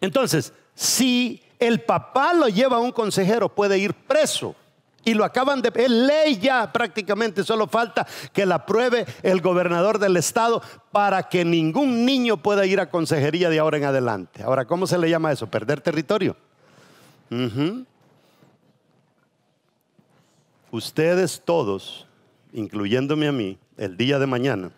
[0.00, 4.54] Entonces, si el papá lo lleva a un consejero, puede ir preso
[5.04, 5.72] y lo acaban de...
[5.74, 11.44] Es ley ya prácticamente, solo falta que la apruebe el gobernador del estado para que
[11.44, 14.42] ningún niño pueda ir a consejería de ahora en adelante.
[14.42, 15.46] Ahora, ¿cómo se le llama eso?
[15.46, 16.36] Perder territorio.
[20.76, 22.06] Ustedes todos,
[22.52, 24.72] incluyéndome a mí, el día de mañana,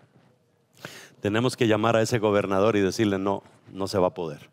[1.21, 4.49] tenemos que llamar a ese gobernador y decirle, no, no se va a poder.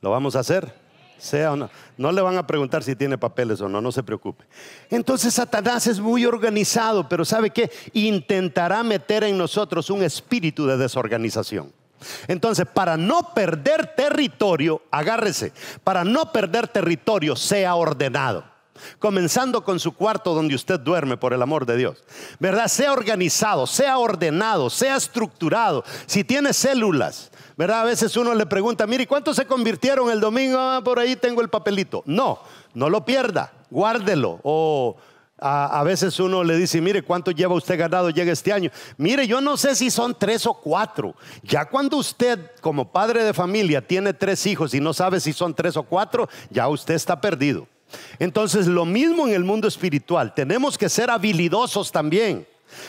[0.00, 0.72] ¿Lo vamos a hacer?
[1.18, 1.70] sea o no.
[1.96, 4.44] No le van a preguntar si tiene papeles o no, no se preocupe.
[4.90, 7.68] Entonces Satanás es muy organizado, pero ¿sabe qué?
[7.92, 11.72] Intentará meter en nosotros un espíritu de desorganización.
[12.28, 18.51] Entonces, para no perder territorio, agárrese, para no perder territorio, sea ordenado.
[18.98, 22.02] Comenzando con su cuarto donde usted duerme, por el amor de Dios.
[22.38, 22.68] ¿Verdad?
[22.68, 25.84] Sea organizado, sea ordenado, sea estructurado.
[26.06, 27.82] Si tiene células, ¿verdad?
[27.82, 30.58] A veces uno le pregunta, mire, ¿cuántos se convirtieron el domingo?
[30.58, 32.02] Ah, por ahí tengo el papelito.
[32.06, 32.40] No,
[32.74, 34.40] no lo pierda, guárdelo.
[34.42, 34.96] O
[35.44, 38.70] a, veces uno le dice, mire, ¿cuánto lleva usted ganado llega este año?
[38.96, 41.16] Mire, yo no sé si son tres o cuatro.
[41.42, 45.52] Ya cuando usted, como padre de familia, tiene tres hijos y no sabe si son
[45.54, 47.66] tres o cuatro, ya usted está perdido.
[48.18, 50.34] Entonces, lo mismo en el mundo espiritual.
[50.34, 52.46] Tenemos que ser habilidosos también.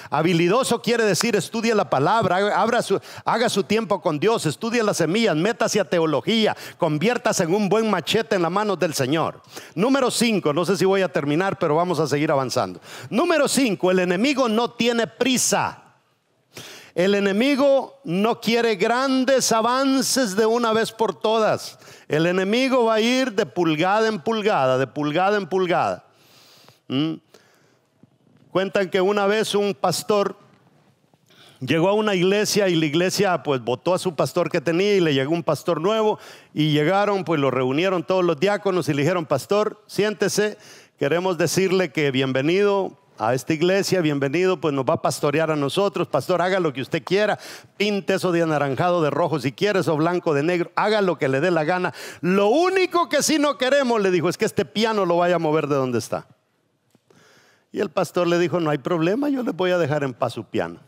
[0.09, 2.63] Habilidoso quiere decir estudie la palabra,
[3.25, 7.89] haga su tiempo con Dios, estudie las semillas, métase a teología, conviértase en un buen
[7.89, 9.41] machete en la mano del Señor.
[9.75, 12.79] Número 5, no sé si voy a terminar, pero vamos a seguir avanzando.
[13.09, 15.79] Número 5, el enemigo no tiene prisa.
[16.95, 21.79] El enemigo no quiere grandes avances de una vez por todas.
[22.13, 26.05] El enemigo va a ir de pulgada en pulgada, de pulgada en pulgada.
[26.87, 27.13] ¿Mm?
[28.51, 30.35] Cuentan que una vez un pastor
[31.59, 34.99] llegó a una iglesia y la iglesia pues votó a su pastor que tenía y
[34.99, 36.19] le llegó un pastor nuevo
[36.53, 40.59] y llegaron pues lo reunieron todos los diáconos y le dijeron, pastor, siéntese,
[40.99, 42.95] queremos decirle que bienvenido
[43.27, 46.07] a esta iglesia, bienvenido, pues nos va a pastorear a nosotros.
[46.07, 47.39] Pastor, haga lo que usted quiera,
[47.77, 51.27] pinte eso de anaranjado, de rojo si quiere, o blanco, de negro, haga lo que
[51.27, 51.93] le dé la gana.
[52.21, 55.39] Lo único que sí no queremos, le dijo, es que este piano lo vaya a
[55.39, 56.27] mover de donde está.
[57.71, 60.33] Y el pastor le dijo, no hay problema, yo le voy a dejar en paz
[60.33, 60.79] su piano.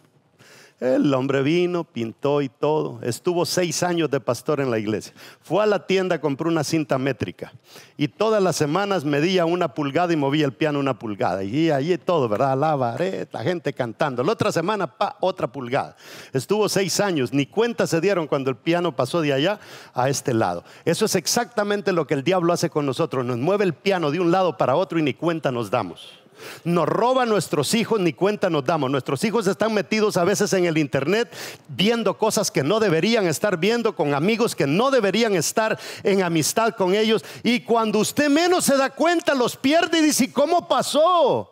[0.81, 2.99] El hombre vino, pintó y todo.
[3.01, 5.13] Estuvo seis años de pastor en la iglesia.
[5.41, 7.53] Fue a la tienda, compró una cinta métrica.
[7.95, 11.45] Y todas las semanas medía una pulgada y movía el piano una pulgada.
[11.45, 12.51] Y allí todo, ¿verdad?
[12.51, 12.97] Alaba,
[13.31, 14.21] la gente cantando.
[14.21, 15.95] La otra semana, pa, otra pulgada.
[16.33, 17.31] Estuvo seis años.
[17.31, 19.61] Ni cuenta se dieron cuando el piano pasó de allá
[19.93, 20.65] a este lado.
[20.83, 23.25] Eso es exactamente lo que el diablo hace con nosotros.
[23.25, 26.24] Nos mueve el piano de un lado para otro y ni cuenta nos damos.
[26.63, 28.91] Nos roba a nuestros hijos, ni cuenta nos damos.
[28.91, 31.31] Nuestros hijos están metidos a veces en el internet
[31.67, 36.75] viendo cosas que no deberían estar viendo, con amigos que no deberían estar en amistad
[36.75, 37.23] con ellos.
[37.43, 41.51] Y cuando usted menos se da cuenta, los pierde y dice, ¿cómo pasó?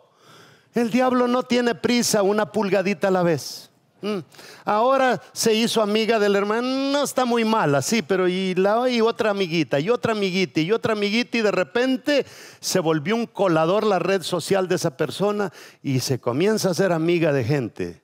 [0.74, 3.70] El diablo no tiene prisa, una pulgadita a la vez.
[4.04, 4.18] Mm.
[4.66, 9.00] Ahora se hizo amiga del hermano, no está muy mala, sí, pero y, la, y
[9.00, 12.26] otra amiguita, y otra amiguita, y otra amiguita, y de repente
[12.60, 15.50] se volvió un colador la red social de esa persona
[15.82, 18.02] y se comienza a ser amiga de gente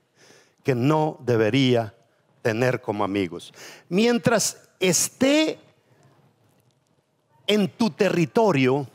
[0.64, 1.94] que no debería
[2.40, 3.52] tener como amigos.
[3.90, 5.58] Mientras esté
[7.46, 8.88] en tu territorio,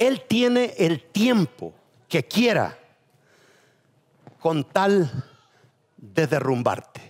[0.00, 1.72] Él tiene el tiempo
[2.08, 2.80] que quiera
[4.44, 5.10] con tal
[5.96, 7.00] de derrumbarte.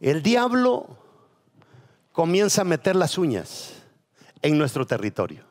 [0.00, 0.86] El diablo
[2.12, 3.72] comienza a meter las uñas
[4.40, 5.42] en nuestro territorio.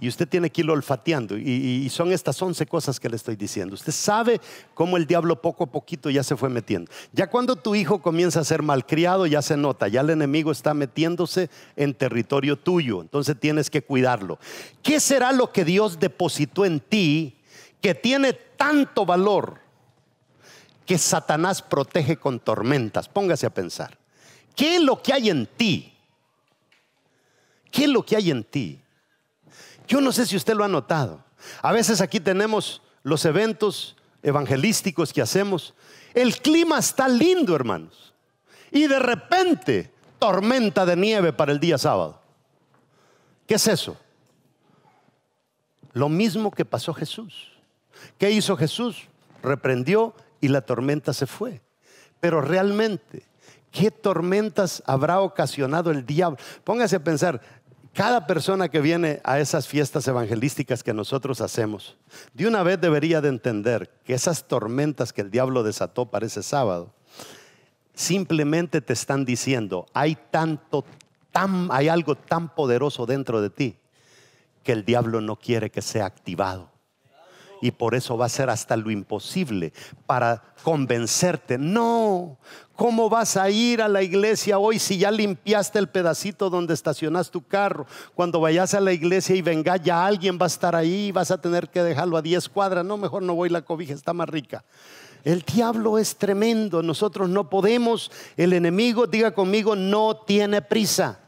[0.00, 1.36] Y usted tiene que irlo olfateando.
[1.36, 3.74] Y, son estas 11 cosas que le estoy diciendo.
[3.74, 4.40] Usted sabe
[4.72, 6.90] cómo el diablo poco a poquito ya se fue metiendo.
[7.12, 9.88] Ya cuando tu hijo comienza a ser malcriado, ya se nota.
[9.88, 13.02] Ya el enemigo está metiéndose en territorio tuyo.
[13.02, 14.38] Entonces tienes que cuidarlo.
[14.82, 17.36] ¿Qué será lo que Dios depositó en ti
[17.82, 19.61] que tiene tanto valor
[20.86, 23.08] que Satanás protege con tormentas.
[23.08, 23.98] Póngase a pensar.
[24.54, 25.92] ¿Qué es lo que hay en ti?
[27.70, 28.80] ¿Qué es lo que hay en ti?
[29.88, 31.24] Yo no sé si usted lo ha notado.
[31.62, 35.74] A veces aquí tenemos los eventos evangelísticos que hacemos.
[36.14, 38.12] El clima está lindo, hermanos.
[38.70, 42.20] Y de repente, tormenta de nieve para el día sábado.
[43.46, 43.96] ¿Qué es eso?
[45.92, 47.52] Lo mismo que pasó Jesús.
[48.18, 49.08] ¿Qué hizo Jesús?
[49.42, 51.62] Reprendió y la tormenta se fue.
[52.20, 53.22] Pero realmente,
[53.70, 56.36] ¿qué tormentas habrá ocasionado el diablo?
[56.64, 57.40] Póngase a pensar,
[57.94, 61.96] cada persona que viene a esas fiestas evangelísticas que nosotros hacemos,
[62.34, 66.42] de una vez debería de entender que esas tormentas que el diablo desató para ese
[66.42, 66.92] sábado,
[67.94, 70.84] simplemente te están diciendo, hay tanto,
[71.30, 73.76] tan, hay algo tan poderoso dentro de ti
[74.64, 76.71] que el diablo no quiere que sea activado
[77.62, 79.72] y por eso va a ser hasta lo imposible
[80.04, 81.56] para convencerte.
[81.56, 82.36] No,
[82.74, 87.30] ¿cómo vas a ir a la iglesia hoy si ya limpiaste el pedacito donde estacionas
[87.30, 87.86] tu carro?
[88.16, 91.30] Cuando vayas a la iglesia y venga ya alguien va a estar ahí y vas
[91.30, 92.84] a tener que dejarlo a 10 cuadras.
[92.84, 94.64] No, mejor no voy, la cobija está más rica.
[95.22, 101.20] El diablo es tremendo, nosotros no podemos, el enemigo, diga conmigo, no tiene prisa.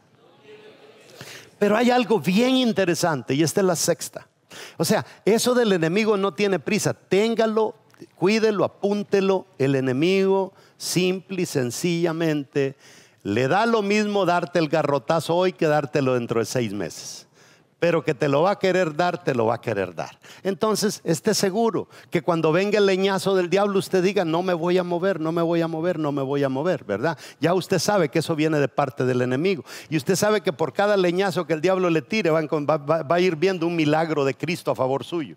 [1.57, 4.27] Pero hay algo bien interesante y esta es la sexta.
[4.77, 6.93] O sea, eso del enemigo no tiene prisa.
[6.93, 7.75] Téngalo,
[8.15, 9.45] cuídelo, apúntelo.
[9.57, 12.75] El enemigo simple y sencillamente
[13.23, 17.24] le da lo mismo darte el garrotazo hoy que dártelo dentro de seis meses
[17.79, 20.17] pero que te lo va a querer dar, te lo va a querer dar.
[20.43, 24.77] Entonces, esté seguro que cuando venga el leñazo del diablo, usted diga, no me voy
[24.77, 27.17] a mover, no me voy a mover, no me voy a mover, ¿verdad?
[27.39, 29.63] Ya usted sabe que eso viene de parte del enemigo.
[29.89, 33.35] Y usted sabe que por cada leñazo que el diablo le tire, va, a ir
[33.35, 35.35] viendo un milagro de Cristo a favor suyo.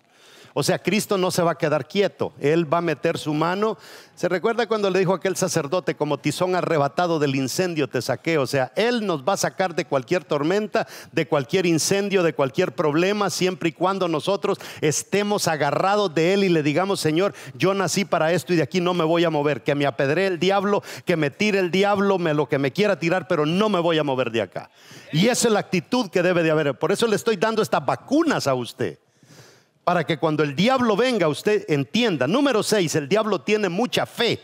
[0.55, 2.33] O sea, Cristo no se va a quedar quieto.
[2.41, 3.79] Él va a meter su mano.
[4.17, 8.39] ¿Se recuerda cuando le dijo aquel sacerdote, como tizón arrebatado del incendio te saqué?
[8.39, 12.73] O sea, Él nos va a sacar de cualquier tormenta, de cualquier incendio, de cualquier
[12.75, 18.05] problema, siempre y cuando nosotros estemos agarrados de Él y le digamos, Señor, yo nací
[18.05, 19.63] para esto y de aquí no me voy a mover.
[19.63, 22.99] Que me apedree el diablo, que me tire el diablo, me lo que me quiera
[22.99, 24.71] tirar, pero no me voy a mover de acá.
[25.13, 26.79] Y esa es la actitud que debe de haber.
[26.79, 28.99] Por eso le estoy dando estas vacunas a usted
[29.89, 32.27] para que cuando el diablo venga usted entienda.
[32.27, 34.39] Número seis, el diablo tiene mucha fe.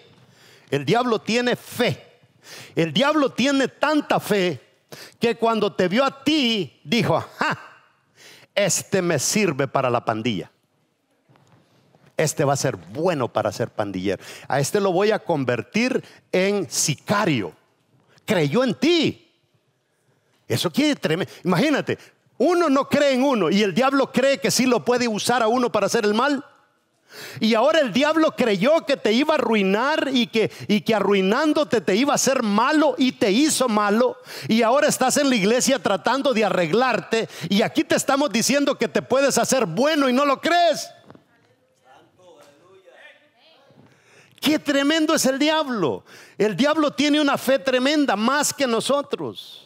[0.70, 2.02] El diablo tiene fe.
[2.74, 4.60] El diablo tiene tanta fe
[5.20, 7.22] que cuando te vio a ti dijo,
[8.54, 10.50] este me sirve para la pandilla.
[12.16, 14.22] Este va a ser bueno para ser pandillero.
[14.46, 17.52] A este lo voy a convertir en sicario.
[18.24, 19.32] Creyó en ti.
[20.46, 21.32] Eso quiere tremendo.
[21.42, 21.98] Imagínate,
[22.38, 25.48] uno no cree en uno y el diablo cree que sí lo puede usar a
[25.48, 26.44] uno para hacer el mal.
[27.40, 31.80] Y ahora el diablo creyó que te iba a arruinar y que, y que arruinándote
[31.80, 34.16] te iba a hacer malo y te hizo malo.
[34.48, 38.88] Y ahora estás en la iglesia tratando de arreglarte y aquí te estamos diciendo que
[38.88, 40.88] te puedes hacer bueno y no lo crees.
[44.40, 46.04] Qué tremendo es el diablo.
[46.36, 49.63] El diablo tiene una fe tremenda, más que nosotros.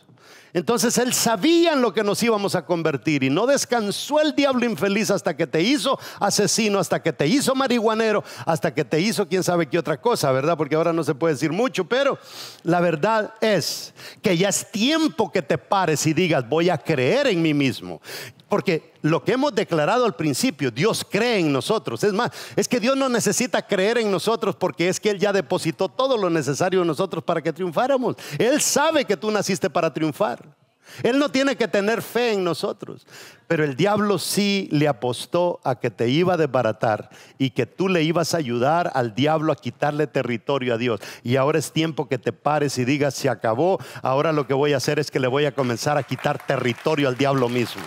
[0.52, 4.64] Entonces él sabía en lo que nos íbamos a convertir y no descansó el diablo
[4.64, 9.28] infeliz hasta que te hizo asesino, hasta que te hizo marihuanero, hasta que te hizo
[9.28, 10.56] quién sabe qué otra cosa, ¿verdad?
[10.56, 12.18] Porque ahora no se puede decir mucho, pero
[12.62, 17.26] la verdad es que ya es tiempo que te pares y digas, voy a creer
[17.26, 18.00] en mí mismo.
[18.48, 22.02] Porque lo que hemos declarado al principio, Dios cree en nosotros.
[22.02, 25.32] Es más, es que Dios no necesita creer en nosotros porque es que Él ya
[25.32, 28.16] depositó todo lo necesario en nosotros para que triunfáramos.
[28.38, 30.56] Él sabe que tú naciste para triunfar.
[31.02, 33.06] Él no tiene que tener fe en nosotros.
[33.46, 37.88] Pero el diablo sí le apostó a que te iba a desbaratar y que tú
[37.88, 41.00] le ibas a ayudar al diablo a quitarle territorio a Dios.
[41.22, 44.72] Y ahora es tiempo que te pares y digas, se acabó, ahora lo que voy
[44.72, 47.82] a hacer es que le voy a comenzar a quitar territorio al diablo mismo.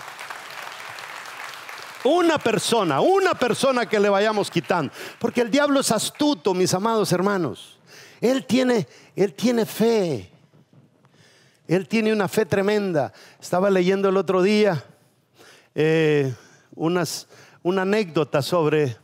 [2.04, 4.92] Una persona, una persona que le vayamos quitando.
[5.20, 7.78] Porque el diablo es astuto, mis amados hermanos.
[8.20, 10.32] Él tiene, él tiene fe.
[11.68, 13.14] Él tiene una fe tremenda.
[13.40, 14.84] Estaba leyendo el otro día
[15.76, 16.34] eh,
[16.76, 17.28] unas,
[17.64, 18.98] una anécdota sobre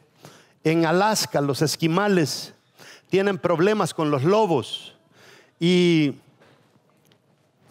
[0.63, 2.53] en Alaska los esquimales
[3.09, 4.95] tienen problemas con los lobos
[5.59, 6.15] y,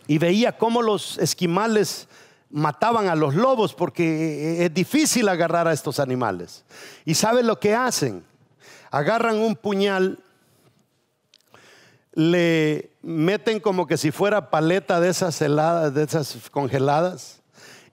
[0.06, 2.08] y veía cómo los esquimales
[2.50, 6.64] mataban a los lobos porque es difícil agarrar a estos animales.
[7.04, 8.24] ¿Y sabe lo que hacen?
[8.90, 10.18] Agarran un puñal,
[12.12, 17.42] le meten como que si fuera paleta de esas heladas, de esas congeladas,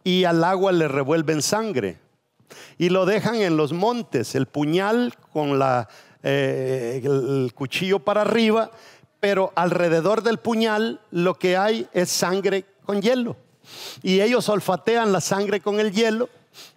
[0.04, 2.00] y al agua le revuelven sangre.
[2.78, 5.90] Y lo dejan en los montes, el puñal con la,
[6.22, 8.72] eh, el cuchillo para arriba,
[9.20, 13.36] pero alrededor del puñal lo que hay es sangre con hielo.
[14.02, 16.30] Y ellos olfatean la sangre con el hielo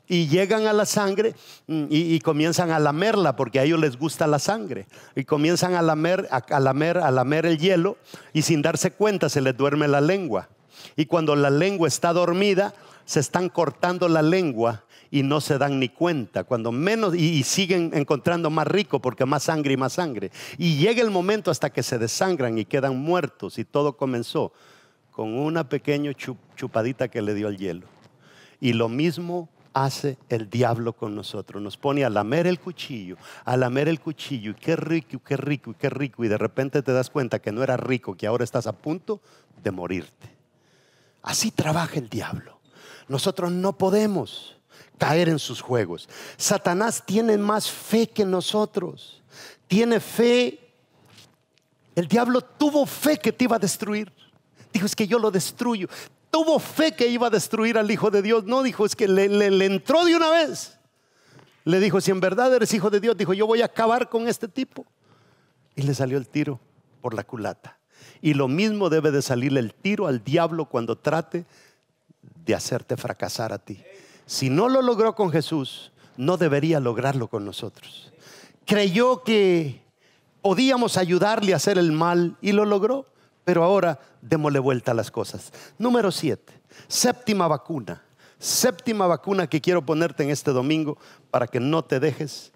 [0.08, 1.34] y llegan a la sangre
[1.66, 5.82] mm, y, comienzan a lamerla porque a ellos les gusta la sangre y comienzan a
[5.82, 7.96] lamer, a, lamer, a lamer el hielo
[8.32, 10.48] y sin darse cuenta se les duerme la lengua.
[10.96, 12.74] Y cuando la lengua está dormida,
[13.04, 17.92] se están cortando la lengua y no se dan ni cuenta, cuando menos, y, siguen
[17.94, 20.30] encontrando más rico porque más sangre y más sangre.
[20.58, 24.52] Y llega el momento hasta que se desangran y quedan muertos y todo comenzó
[25.16, 27.86] con una pequeña chupadita que le dio el hielo.
[28.60, 31.62] Y lo mismo hace el diablo con nosotros.
[31.62, 35.74] Nos pone a lamer el cuchillo, a lamer el cuchillo, y qué rico, qué rico,
[35.78, 36.22] qué rico.
[36.22, 39.22] Y de repente te das cuenta que no era rico, que ahora estás a punto
[39.62, 40.28] de morirte.
[41.22, 42.60] Así trabaja el diablo.
[43.08, 44.58] Nosotros no podemos
[44.98, 46.10] caer en sus juegos.
[46.36, 49.22] Satanás tiene más fe que nosotros.
[49.66, 50.60] Tiene fe.
[51.94, 54.12] El diablo tuvo fe que te iba a destruir.
[54.76, 55.88] Dijo, es que yo lo destruyo.
[56.30, 58.44] Tuvo fe que iba a destruir al Hijo de Dios.
[58.44, 60.78] No dijo, es que le, entró de una vez.
[61.64, 64.28] Le dijo, si en verdad eres hijo de Dios, dijo, yo voy a acabar con
[64.28, 64.84] este tipo.
[65.74, 66.60] Y le salió el tiro
[67.00, 67.78] por la culata.
[68.20, 71.46] Y lo mismo debe de salirle el tiro al diablo cuando trate
[72.44, 73.82] de hacerte fracasar a ti.
[74.26, 78.12] Si no lo logró con Jesús, no debería lograrlo con nosotros.
[78.66, 79.80] Creyó que
[80.42, 83.06] podíamos ayudarle a hacer el mal y lo logró.
[83.46, 85.52] Pero ahora démosle vuelta a las cosas.
[85.78, 86.52] Número siete,
[86.88, 88.02] séptima vacuna.
[88.40, 90.98] Séptima vacuna que quiero ponerte en este domingo
[91.30, 92.50] para que no te dejes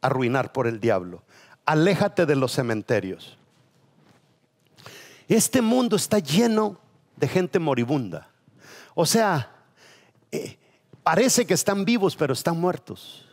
[0.00, 1.22] arruinar por el diablo.
[1.66, 3.36] Aléjate de los cementerios.
[5.28, 6.80] Este mundo está lleno
[7.16, 8.30] de gente moribunda.
[8.94, 9.52] O sea,
[10.30, 10.56] eh,
[11.02, 13.26] parece que están vivos, pero están muertos.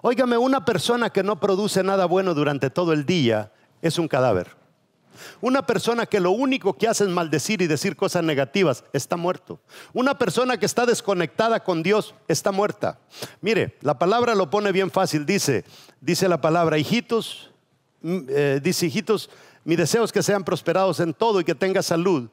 [0.00, 4.59] Óigame, una persona que no produce nada bueno durante todo el día es un cadáver.
[5.40, 9.60] Una persona que lo único que hace es maldecir y decir cosas negativas está muerto.
[9.92, 12.98] Una persona que está desconectada con Dios está muerta.
[13.40, 15.26] Mire, la palabra lo pone bien fácil.
[15.26, 15.64] Dice,
[16.00, 17.50] dice la palabra, hijitos,
[18.02, 19.30] mm, eh, dice hijitos,
[19.64, 22.28] mi deseo es que sean prosperados en todo y que tenga salud.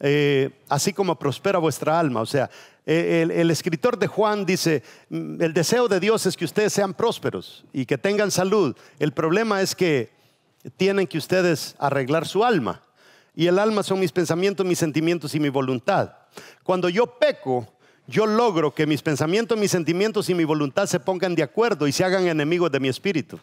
[0.00, 2.20] Eh, así como prospera vuestra alma.
[2.20, 2.48] O sea,
[2.86, 6.94] eh, el, escritor de Juan dice, mm, el deseo de Dios es que ustedes sean
[6.94, 8.76] prósperos y que tengan salud.
[8.98, 10.10] El problema es que
[10.76, 12.82] tienen que ustedes arreglar su alma.
[13.34, 16.12] Y el alma son mis pensamientos, mis sentimientos y mi voluntad.
[16.64, 17.68] Cuando yo peco,
[18.06, 21.92] yo logro que mis pensamientos, mis sentimientos y mi voluntad se pongan de acuerdo y
[21.92, 23.38] se hagan enemigos de mi espíritu.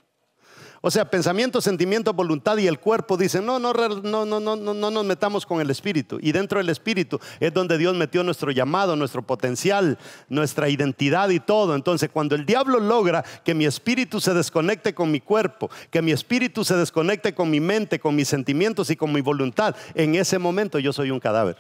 [0.87, 4.91] O sea, pensamiento, sentimiento, voluntad y el cuerpo dicen, no, no, no, no, no, no
[4.91, 6.19] nos metamos con el espíritu.
[6.21, 9.97] Y dentro del espíritu es donde Dios metió nuestro llamado, nuestro potencial,
[10.29, 11.73] nuestra identidad y todo.
[11.73, 16.11] Entonces, cuando el diablo logra que mi espíritu se desconecte con mi cuerpo, que mi
[16.11, 20.37] espíritu se desconecte con mi mente, con mis sentimientos y con mi voluntad, en ese
[20.37, 21.57] momento yo soy un cadáver.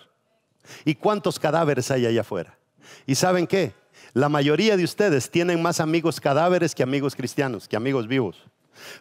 [0.85, 2.59] ¿Y cuántos cadáveres hay allá afuera?
[3.07, 3.73] ¿Y saben qué?
[4.13, 8.45] La mayoría de ustedes tienen más amigos cadáveres que amigos cristianos, que amigos vivos.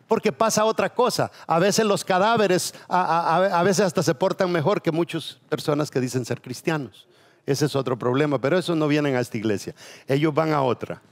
[0.07, 1.31] Porque pasa otra cosa.
[1.47, 6.25] A veces los cadáveres, a, veces hasta se portan mejor que muchas personas que dicen
[6.25, 7.07] ser cristianos.
[7.47, 9.75] Ese es otro problema, pero esos no vienen a esta iglesia.
[10.09, 11.03] Ellos van a otra.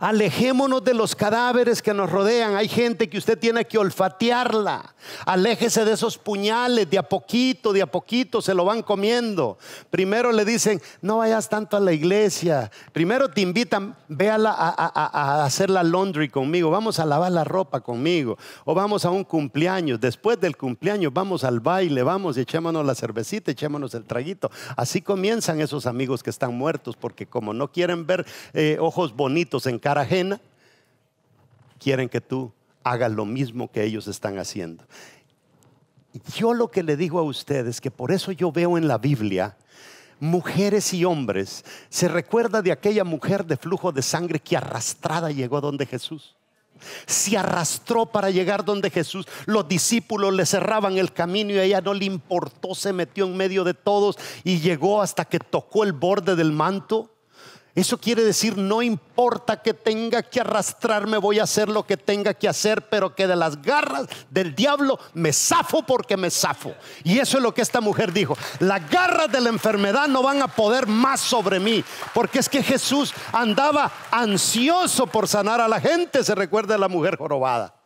[0.00, 2.54] Alejémonos de los cadáveres que nos rodean.
[2.54, 4.94] Hay gente que usted tiene que olfatearla.
[5.26, 9.58] Aléjese de esos puñales, de a poquito, de a poquito se lo van comiendo.
[9.90, 12.70] Primero le dicen, no vayas tanto a la iglesia.
[12.92, 16.70] Primero te invitan, véala a, hacer la laundry conmigo.
[16.70, 18.38] Vamos a lavar la ropa conmigo.
[18.64, 20.00] O vamos a un cumpleaños.
[20.00, 24.48] Después del cumpleaños vamos al baile, vamos y echémonos la cervecita, echémonos el traguito.
[24.76, 29.66] Así comienzan esos amigos que están muertos porque como no quieren ver eh, ojos bonitos
[29.66, 30.38] en cara ajena,
[31.78, 32.52] quieren que tú
[32.84, 34.84] hagas lo mismo que ellos están haciendo.
[36.36, 39.56] Yo lo que le digo a ustedes, que por eso yo veo en la Biblia,
[40.20, 45.58] mujeres y hombres, se recuerda de aquella mujer de flujo de sangre que arrastrada llegó
[45.62, 46.36] donde Jesús.
[47.06, 49.26] Se arrastró para llegar donde Jesús.
[49.46, 53.38] Los discípulos le cerraban el camino y a ella no le importó, se metió en
[53.38, 57.10] medio de todos y llegó hasta que tocó el borde del manto.
[57.78, 62.34] Eso quiere decir, no importa que tenga que arrastrarme, voy a hacer lo que tenga
[62.34, 66.74] que hacer, pero que de las garras del diablo me zafo porque me zafo.
[67.04, 68.36] Y eso es lo que esta mujer dijo.
[68.58, 72.64] Las garras de la enfermedad no van a poder más sobre mí, porque es que
[72.64, 77.77] Jesús andaba ansioso por sanar a la gente, se recuerda la mujer jorobada.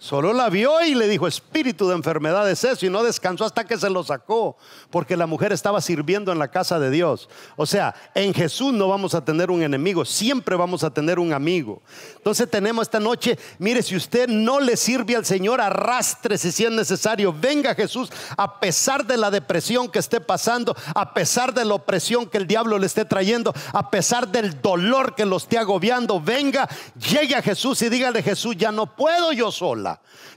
[0.00, 3.64] Solo la vio y le dijo, espíritu de enfermedad es eso, y no descansó hasta
[3.64, 4.56] que se lo sacó,
[4.88, 7.28] porque la mujer estaba sirviendo en la casa de Dios.
[7.54, 11.34] O sea, en Jesús no vamos a tener un enemigo, siempre vamos a tener un
[11.34, 11.82] amigo.
[12.16, 16.70] Entonces tenemos esta noche, mire, si usted no le sirve al Señor, arrástrese si es
[16.70, 21.74] necesario, venga Jesús, a pesar de la depresión que esté pasando, a pesar de la
[21.74, 26.22] opresión que el diablo le esté trayendo, a pesar del dolor que lo esté agobiando,
[26.22, 26.66] venga,
[26.98, 29.89] llegue a Jesús y dígale Jesús, ya no puedo yo sola.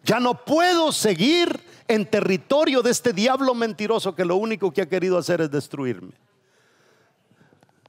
[0.04, 4.90] Ya no puedo seguir en territorio de este diablo mentiroso que lo único que ha
[4.90, 6.14] querido hacer es destruirme.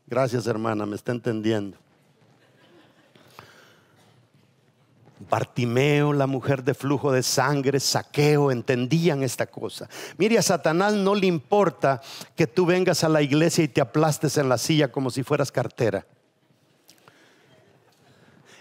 [0.06, 1.78] Gracias hermana, me está entendiendo.
[5.30, 9.88] Bartimeo, la mujer de flujo de sangre, saqueo, entendían esta cosa.
[10.18, 12.00] Mire, a Satanás no le importa
[12.36, 15.50] que tú vengas a la iglesia y te aplastes en la silla como si fueras
[15.50, 16.06] cartera.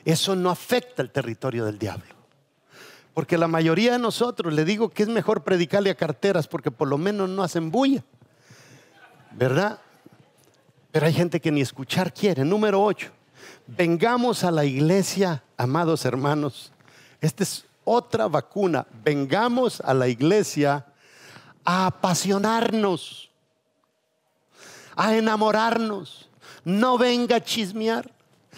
[0.05, 2.22] Eso no afecta el territorio del diablo.
[3.13, 6.87] Porque la mayoría de nosotros, le digo que es mejor predicarle a carteras porque por
[6.87, 8.03] lo menos no hacen bulla.
[9.31, 9.79] ¿Verdad?
[10.91, 12.43] Pero hay gente que ni escuchar quiere.
[12.43, 13.11] Número 8.
[13.67, 16.71] Vengamos a la iglesia, amados hermanos.
[17.21, 18.85] Esta es otra vacuna.
[19.03, 20.85] Vengamos a la iglesia
[21.63, 23.29] a apasionarnos,
[24.95, 26.29] a enamorarnos.
[26.63, 28.11] No venga a chismear.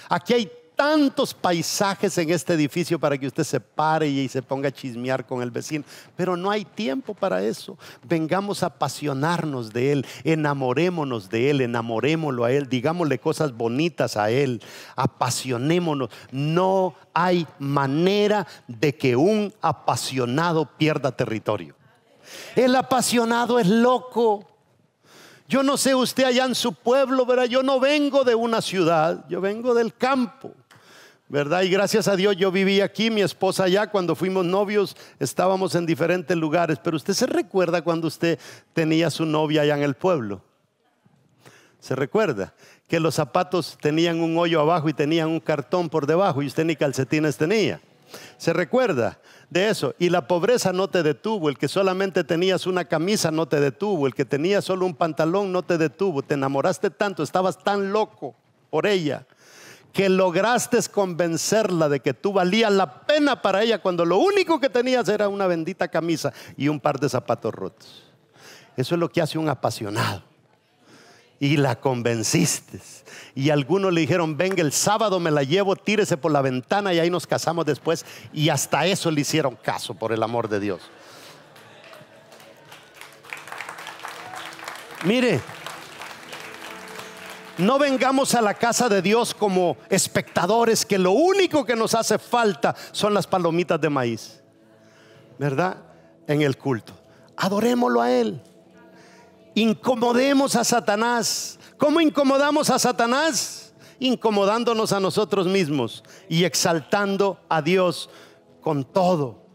[0.09, 4.69] Aquí hay tantos paisajes en este edificio para que usted se pare y se ponga
[4.69, 5.83] a chismear con el vecino,
[6.15, 7.77] pero no hay tiempo para eso.
[8.03, 14.29] Vengamos a apasionarnos de Él, enamorémonos de Él, enamorémoslo a Él, digámosle cosas bonitas a
[14.29, 14.61] Él,
[14.95, 16.09] apasionémonos.
[16.31, 21.75] No hay manera de que un apasionado pierda territorio.
[22.55, 24.47] El apasionado es loco.
[25.47, 27.45] Yo no sé usted allá en su pueblo, ¿verdad?
[27.45, 30.51] Yo no vengo de una ciudad, yo vengo del campo.
[31.27, 31.63] ¿Verdad?
[31.63, 35.85] Y gracias a Dios yo viví aquí, mi esposa allá, cuando fuimos novios estábamos en
[35.85, 38.39] diferentes lugares, pero usted se recuerda cuando usted
[38.73, 40.41] tenía su novia allá en el pueblo.
[41.79, 42.53] ¿Se recuerda?
[42.87, 46.65] Que los zapatos tenían un hoyo abajo y tenían un cartón por debajo y usted
[46.65, 47.79] ni calcetines tenía.
[48.37, 49.19] ¿Se recuerda
[49.49, 49.93] de eso?
[49.99, 51.49] Y la pobreza no te detuvo.
[51.49, 54.07] El que solamente tenías una camisa no te detuvo.
[54.07, 56.23] El que tenía solo un pantalón no te detuvo.
[56.23, 58.35] Te enamoraste tanto, estabas tan loco
[58.71, 59.25] por ella
[59.95, 64.69] que lograste convencerla de que tú valías la pena para ella cuando lo único que
[64.69, 68.03] tenías era una bendita camisa y un par de zapatos rotos.
[68.75, 70.21] Eso es lo que hace un apasionado.
[71.39, 72.81] Y la convenciste.
[73.35, 76.99] Y algunos le dijeron, venga, el sábado me la llevo, tírese por la ventana y
[76.99, 78.05] ahí nos casamos después.
[78.33, 80.81] Y hasta eso le hicieron caso, por el amor de Dios.
[85.05, 85.39] Mire,
[87.57, 92.17] no vengamos a la casa de Dios como espectadores que lo único que nos hace
[92.17, 94.41] falta son las palomitas de maíz.
[95.37, 95.77] ¿Verdad?
[96.27, 96.93] En el culto.
[97.37, 98.41] Adorémoslo a Él.
[99.53, 101.59] Incomodemos a Satanás.
[101.77, 103.73] ¿Cómo incomodamos a Satanás?
[103.99, 108.09] Incomodándonos a nosotros mismos y exaltando a Dios
[108.61, 109.45] con todo.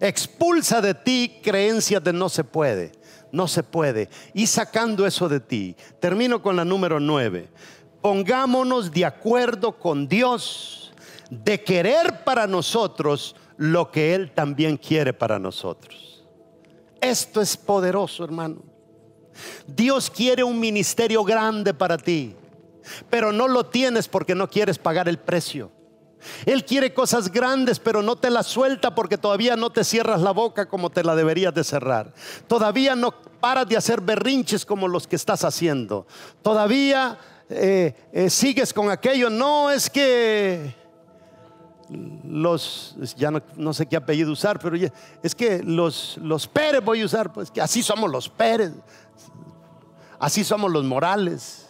[0.00, 2.99] Expulsa de ti creencias de no se puede
[3.32, 4.08] no se puede.
[4.34, 7.48] Y sacando eso de ti, termino con la número nueve.
[8.00, 10.92] Pongámonos de acuerdo con Dios
[11.30, 16.24] de querer para nosotros lo que Él también quiere para nosotros.
[17.00, 18.62] Esto es poderoso, hermano.
[19.66, 22.34] Dios quiere un ministerio grande para ti,
[23.08, 25.70] pero no lo tienes porque no quieres pagar el precio.
[26.46, 30.32] Él quiere cosas grandes, pero no te las suelta porque todavía no te cierras la
[30.32, 32.12] boca como te la deberías de cerrar.
[32.46, 36.06] Todavía no paras de hacer berrinches como los que estás haciendo.
[36.42, 37.18] Todavía
[37.48, 39.30] eh, eh, sigues con aquello.
[39.30, 40.74] No es que
[42.24, 44.76] los, ya no, sé qué apellido usar, pero
[45.22, 48.72] es que los, los Pérez voy a usar, pues que así somos los Pérez,
[50.18, 51.68] así somos los Morales,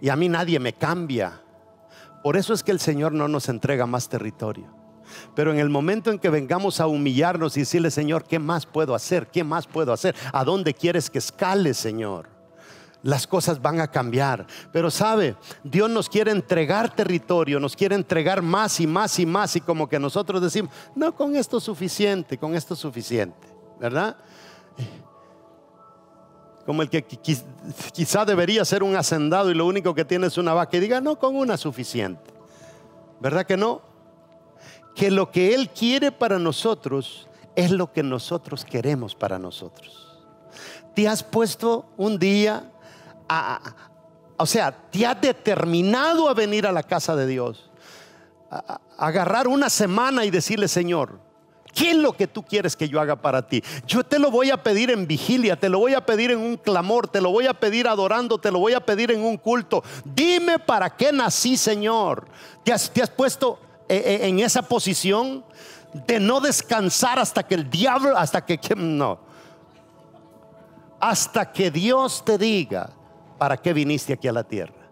[0.00, 1.40] y a mí nadie me cambia.
[2.24, 4.64] Por eso es que el Señor no nos entrega más territorio.
[5.34, 8.94] Pero en el momento en que vengamos a humillarnos y decirle, Señor, ¿qué más puedo
[8.94, 9.26] hacer?
[9.26, 10.16] ¿Qué más puedo hacer?
[10.32, 12.30] ¿A dónde quieres que escale, Señor?
[13.02, 14.46] Las cosas van a cambiar.
[14.72, 19.54] Pero sabe, Dios nos quiere entregar territorio, nos quiere entregar más y más y más.
[19.56, 23.48] Y como que nosotros decimos, no, con esto es suficiente, con esto es suficiente.
[23.78, 24.16] ¿Verdad?
[26.64, 30.54] Como el que quizá debería ser un hacendado y lo único que tiene es una
[30.54, 32.32] vaca y diga, no, con una suficiente.
[33.20, 33.82] ¿Verdad que no?
[34.94, 40.18] Que lo que Él quiere para nosotros es lo que nosotros queremos para nosotros.
[40.94, 42.70] Te has puesto un día
[44.36, 47.70] o sea, te has determinado a venir a la casa de Dios,
[48.50, 51.20] a agarrar una semana y decirle, Señor,
[51.74, 53.62] ¿Qué es lo que tú quieres que yo haga para ti?
[53.86, 56.56] Yo te lo voy a pedir en vigilia, te lo voy a pedir en un
[56.56, 59.82] clamor, te lo voy a pedir adorando, te lo voy a pedir en un culto.
[60.04, 62.26] Dime para qué nací, Señor.
[62.62, 63.58] ¿Te has, puesto
[63.88, 65.44] eh, eh, en esa posición
[66.06, 69.18] de no descansar hasta que el diablo, hasta que, no,
[71.00, 72.90] hasta que Dios te diga
[73.38, 74.83] para qué viniste aquí a la tierra.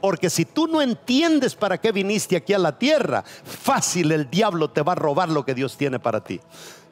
[0.00, 4.70] Porque si tú no entiendes para qué viniste aquí a la tierra, fácil el diablo
[4.70, 6.40] te va a robar lo que Dios tiene para ti.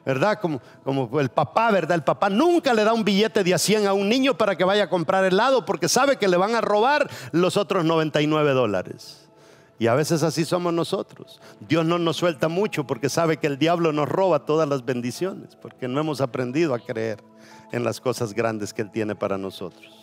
[0.05, 0.39] ¿Verdad?
[0.39, 1.95] Como, el papá, ¿verdad?
[1.95, 4.63] El papá nunca le da un billete de a 100 a un niño para que
[4.63, 9.29] vaya a comprar helado porque sabe que le van a robar los otros 99 dólares.
[9.77, 11.39] Y a veces así somos nosotros.
[11.61, 15.55] Dios no nos suelta mucho porque sabe que el diablo nos roba todas las bendiciones,
[15.55, 17.23] porque no hemos aprendido a creer
[17.71, 19.98] en las cosas grandes que Él tiene para nosotros.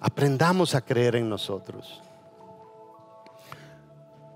[0.00, 2.02] Aprendamos a creer en nosotros.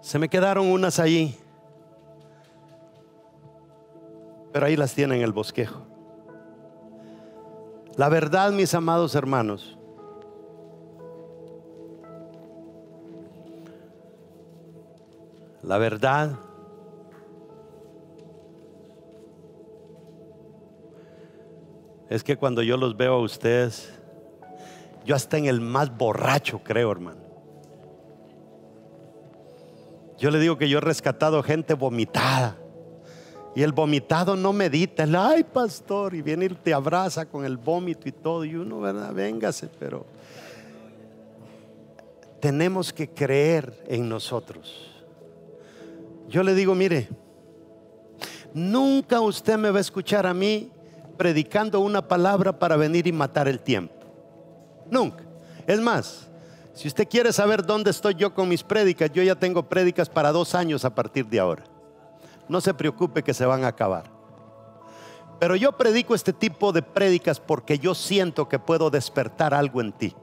[0.00, 1.38] Se me quedaron unas ahí,
[4.52, 5.82] pero ahí las tienen en el bosquejo.
[7.96, 9.76] La verdad, mis amados hermanos,
[15.62, 16.38] la verdad
[22.08, 23.99] es que cuando yo los veo a ustedes,
[25.10, 27.18] yo hasta en el más borracho creo, hermano.
[30.20, 32.56] Yo le digo que yo he rescatado gente vomitada.
[33.56, 35.02] Y el vomitado no medita.
[35.02, 36.14] El, ay, pastor.
[36.14, 38.44] Y viene y te abraza con el vómito y todo.
[38.44, 39.12] Y uno, ¿verdad?
[39.12, 40.06] Véngase, pero
[42.38, 44.92] tenemos que creer en nosotros.
[46.28, 47.08] Yo le digo, mire,
[48.54, 50.70] nunca usted me va a escuchar a mí
[51.18, 53.99] predicando una palabra para venir y matar el tiempo.
[54.90, 55.24] Nunca.
[55.66, 56.28] Es más,
[56.74, 60.32] si usted quiere saber dónde estoy yo con mis prédicas, yo ya tengo prédicas para
[60.32, 61.64] dos años a partir de ahora.
[62.48, 64.10] No se preocupe que se van a acabar.
[65.38, 69.92] Pero yo predico este tipo de prédicas porque yo siento que puedo despertar algo en
[69.92, 70.14] ti.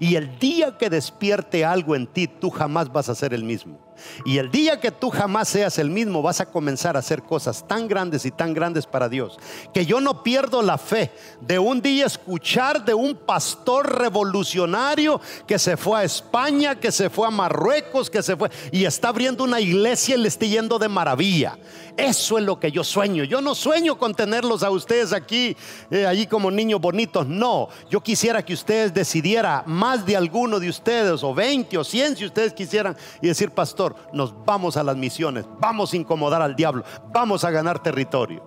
[0.00, 3.78] Y el día que despierte algo en ti, tú jamás vas a ser el mismo.
[4.24, 7.66] Y el día que tú jamás seas el mismo, vas a comenzar a hacer cosas
[7.66, 9.38] tan grandes y tan grandes para Dios,
[9.72, 15.58] que yo no pierdo la fe de un día escuchar de un pastor revolucionario que
[15.58, 19.44] se fue a España, que se fue a Marruecos, que se fue y está abriendo
[19.44, 21.58] una iglesia y le está yendo de maravilla.
[21.96, 23.24] Eso es lo que yo sueño.
[23.24, 25.56] Yo no sueño con tenerlos a ustedes aquí,
[25.90, 27.26] eh, allí como niños bonitos.
[27.26, 32.16] No, yo quisiera que ustedes decidieran, más de alguno de ustedes, o 20 o 100
[32.16, 33.81] si ustedes quisieran, y decir, pastor,
[34.12, 38.42] nos vamos a las misiones, vamos a incomodar al diablo, vamos a ganar territorio.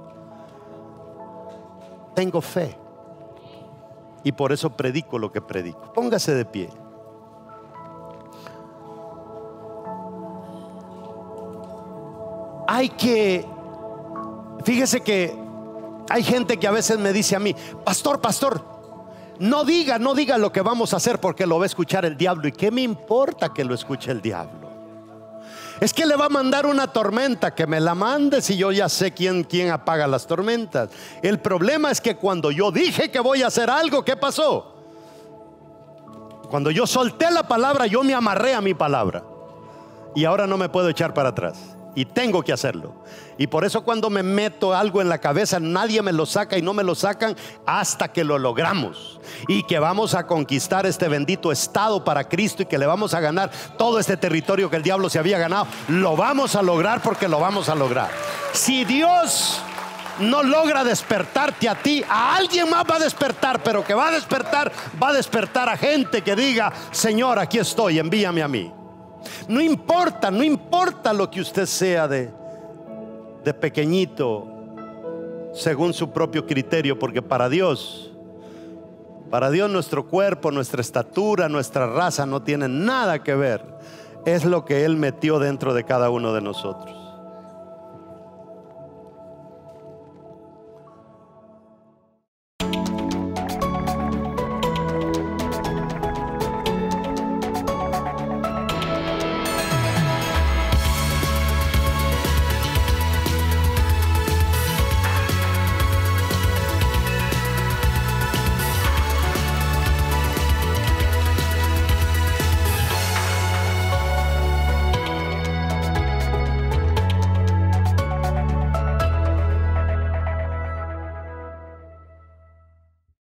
[2.13, 2.77] Tengo fe
[4.23, 5.93] y por eso predico lo que predico.
[5.93, 6.69] Póngase de pie.
[12.67, 13.45] Hay que,
[14.63, 15.37] fíjese que
[16.09, 18.63] hay gente que a veces me dice a mí, pastor, pastor,
[19.39, 22.17] no diga, no diga lo que vamos a hacer porque lo va a escuchar el
[22.17, 22.47] diablo.
[22.47, 24.64] ¿Y qué me importa que lo escuche el diablo?
[25.79, 28.87] Es que le va a mandar una tormenta, que me la mande si yo ya
[28.87, 30.89] sé quién, quién apaga las tormentas.
[31.21, 34.73] El problema es que cuando yo dije que voy a hacer algo, ¿qué pasó?
[36.49, 39.23] Cuando yo solté la palabra, yo me amarré a mi palabra.
[40.15, 41.74] Y ahora no me puedo echar para atrás.
[41.95, 42.93] Y tengo que hacerlo.
[43.37, 46.61] Y por eso cuando me meto algo en la cabeza, nadie me lo saca y
[46.61, 47.35] no me lo sacan
[47.65, 49.19] hasta que lo logramos.
[49.47, 53.19] Y que vamos a conquistar este bendito estado para Cristo y que le vamos a
[53.19, 55.67] ganar todo este territorio que el diablo se había ganado.
[55.87, 58.09] Lo vamos a lograr porque lo vamos a lograr.
[58.53, 59.61] Si Dios
[60.19, 64.11] no logra despertarte a ti, a alguien más va a despertar, pero que va a
[64.11, 64.71] despertar,
[65.01, 68.71] va a despertar a gente que diga, Señor, aquí estoy, envíame a mí.
[69.47, 72.31] No importa, no importa lo que usted sea de,
[73.43, 74.47] de pequeñito,
[75.53, 78.11] según su propio criterio, porque para Dios,
[79.29, 83.63] para Dios nuestro cuerpo, nuestra estatura, nuestra raza no tiene nada que ver.
[84.25, 86.94] Es lo que Él metió dentro de cada uno de nosotros.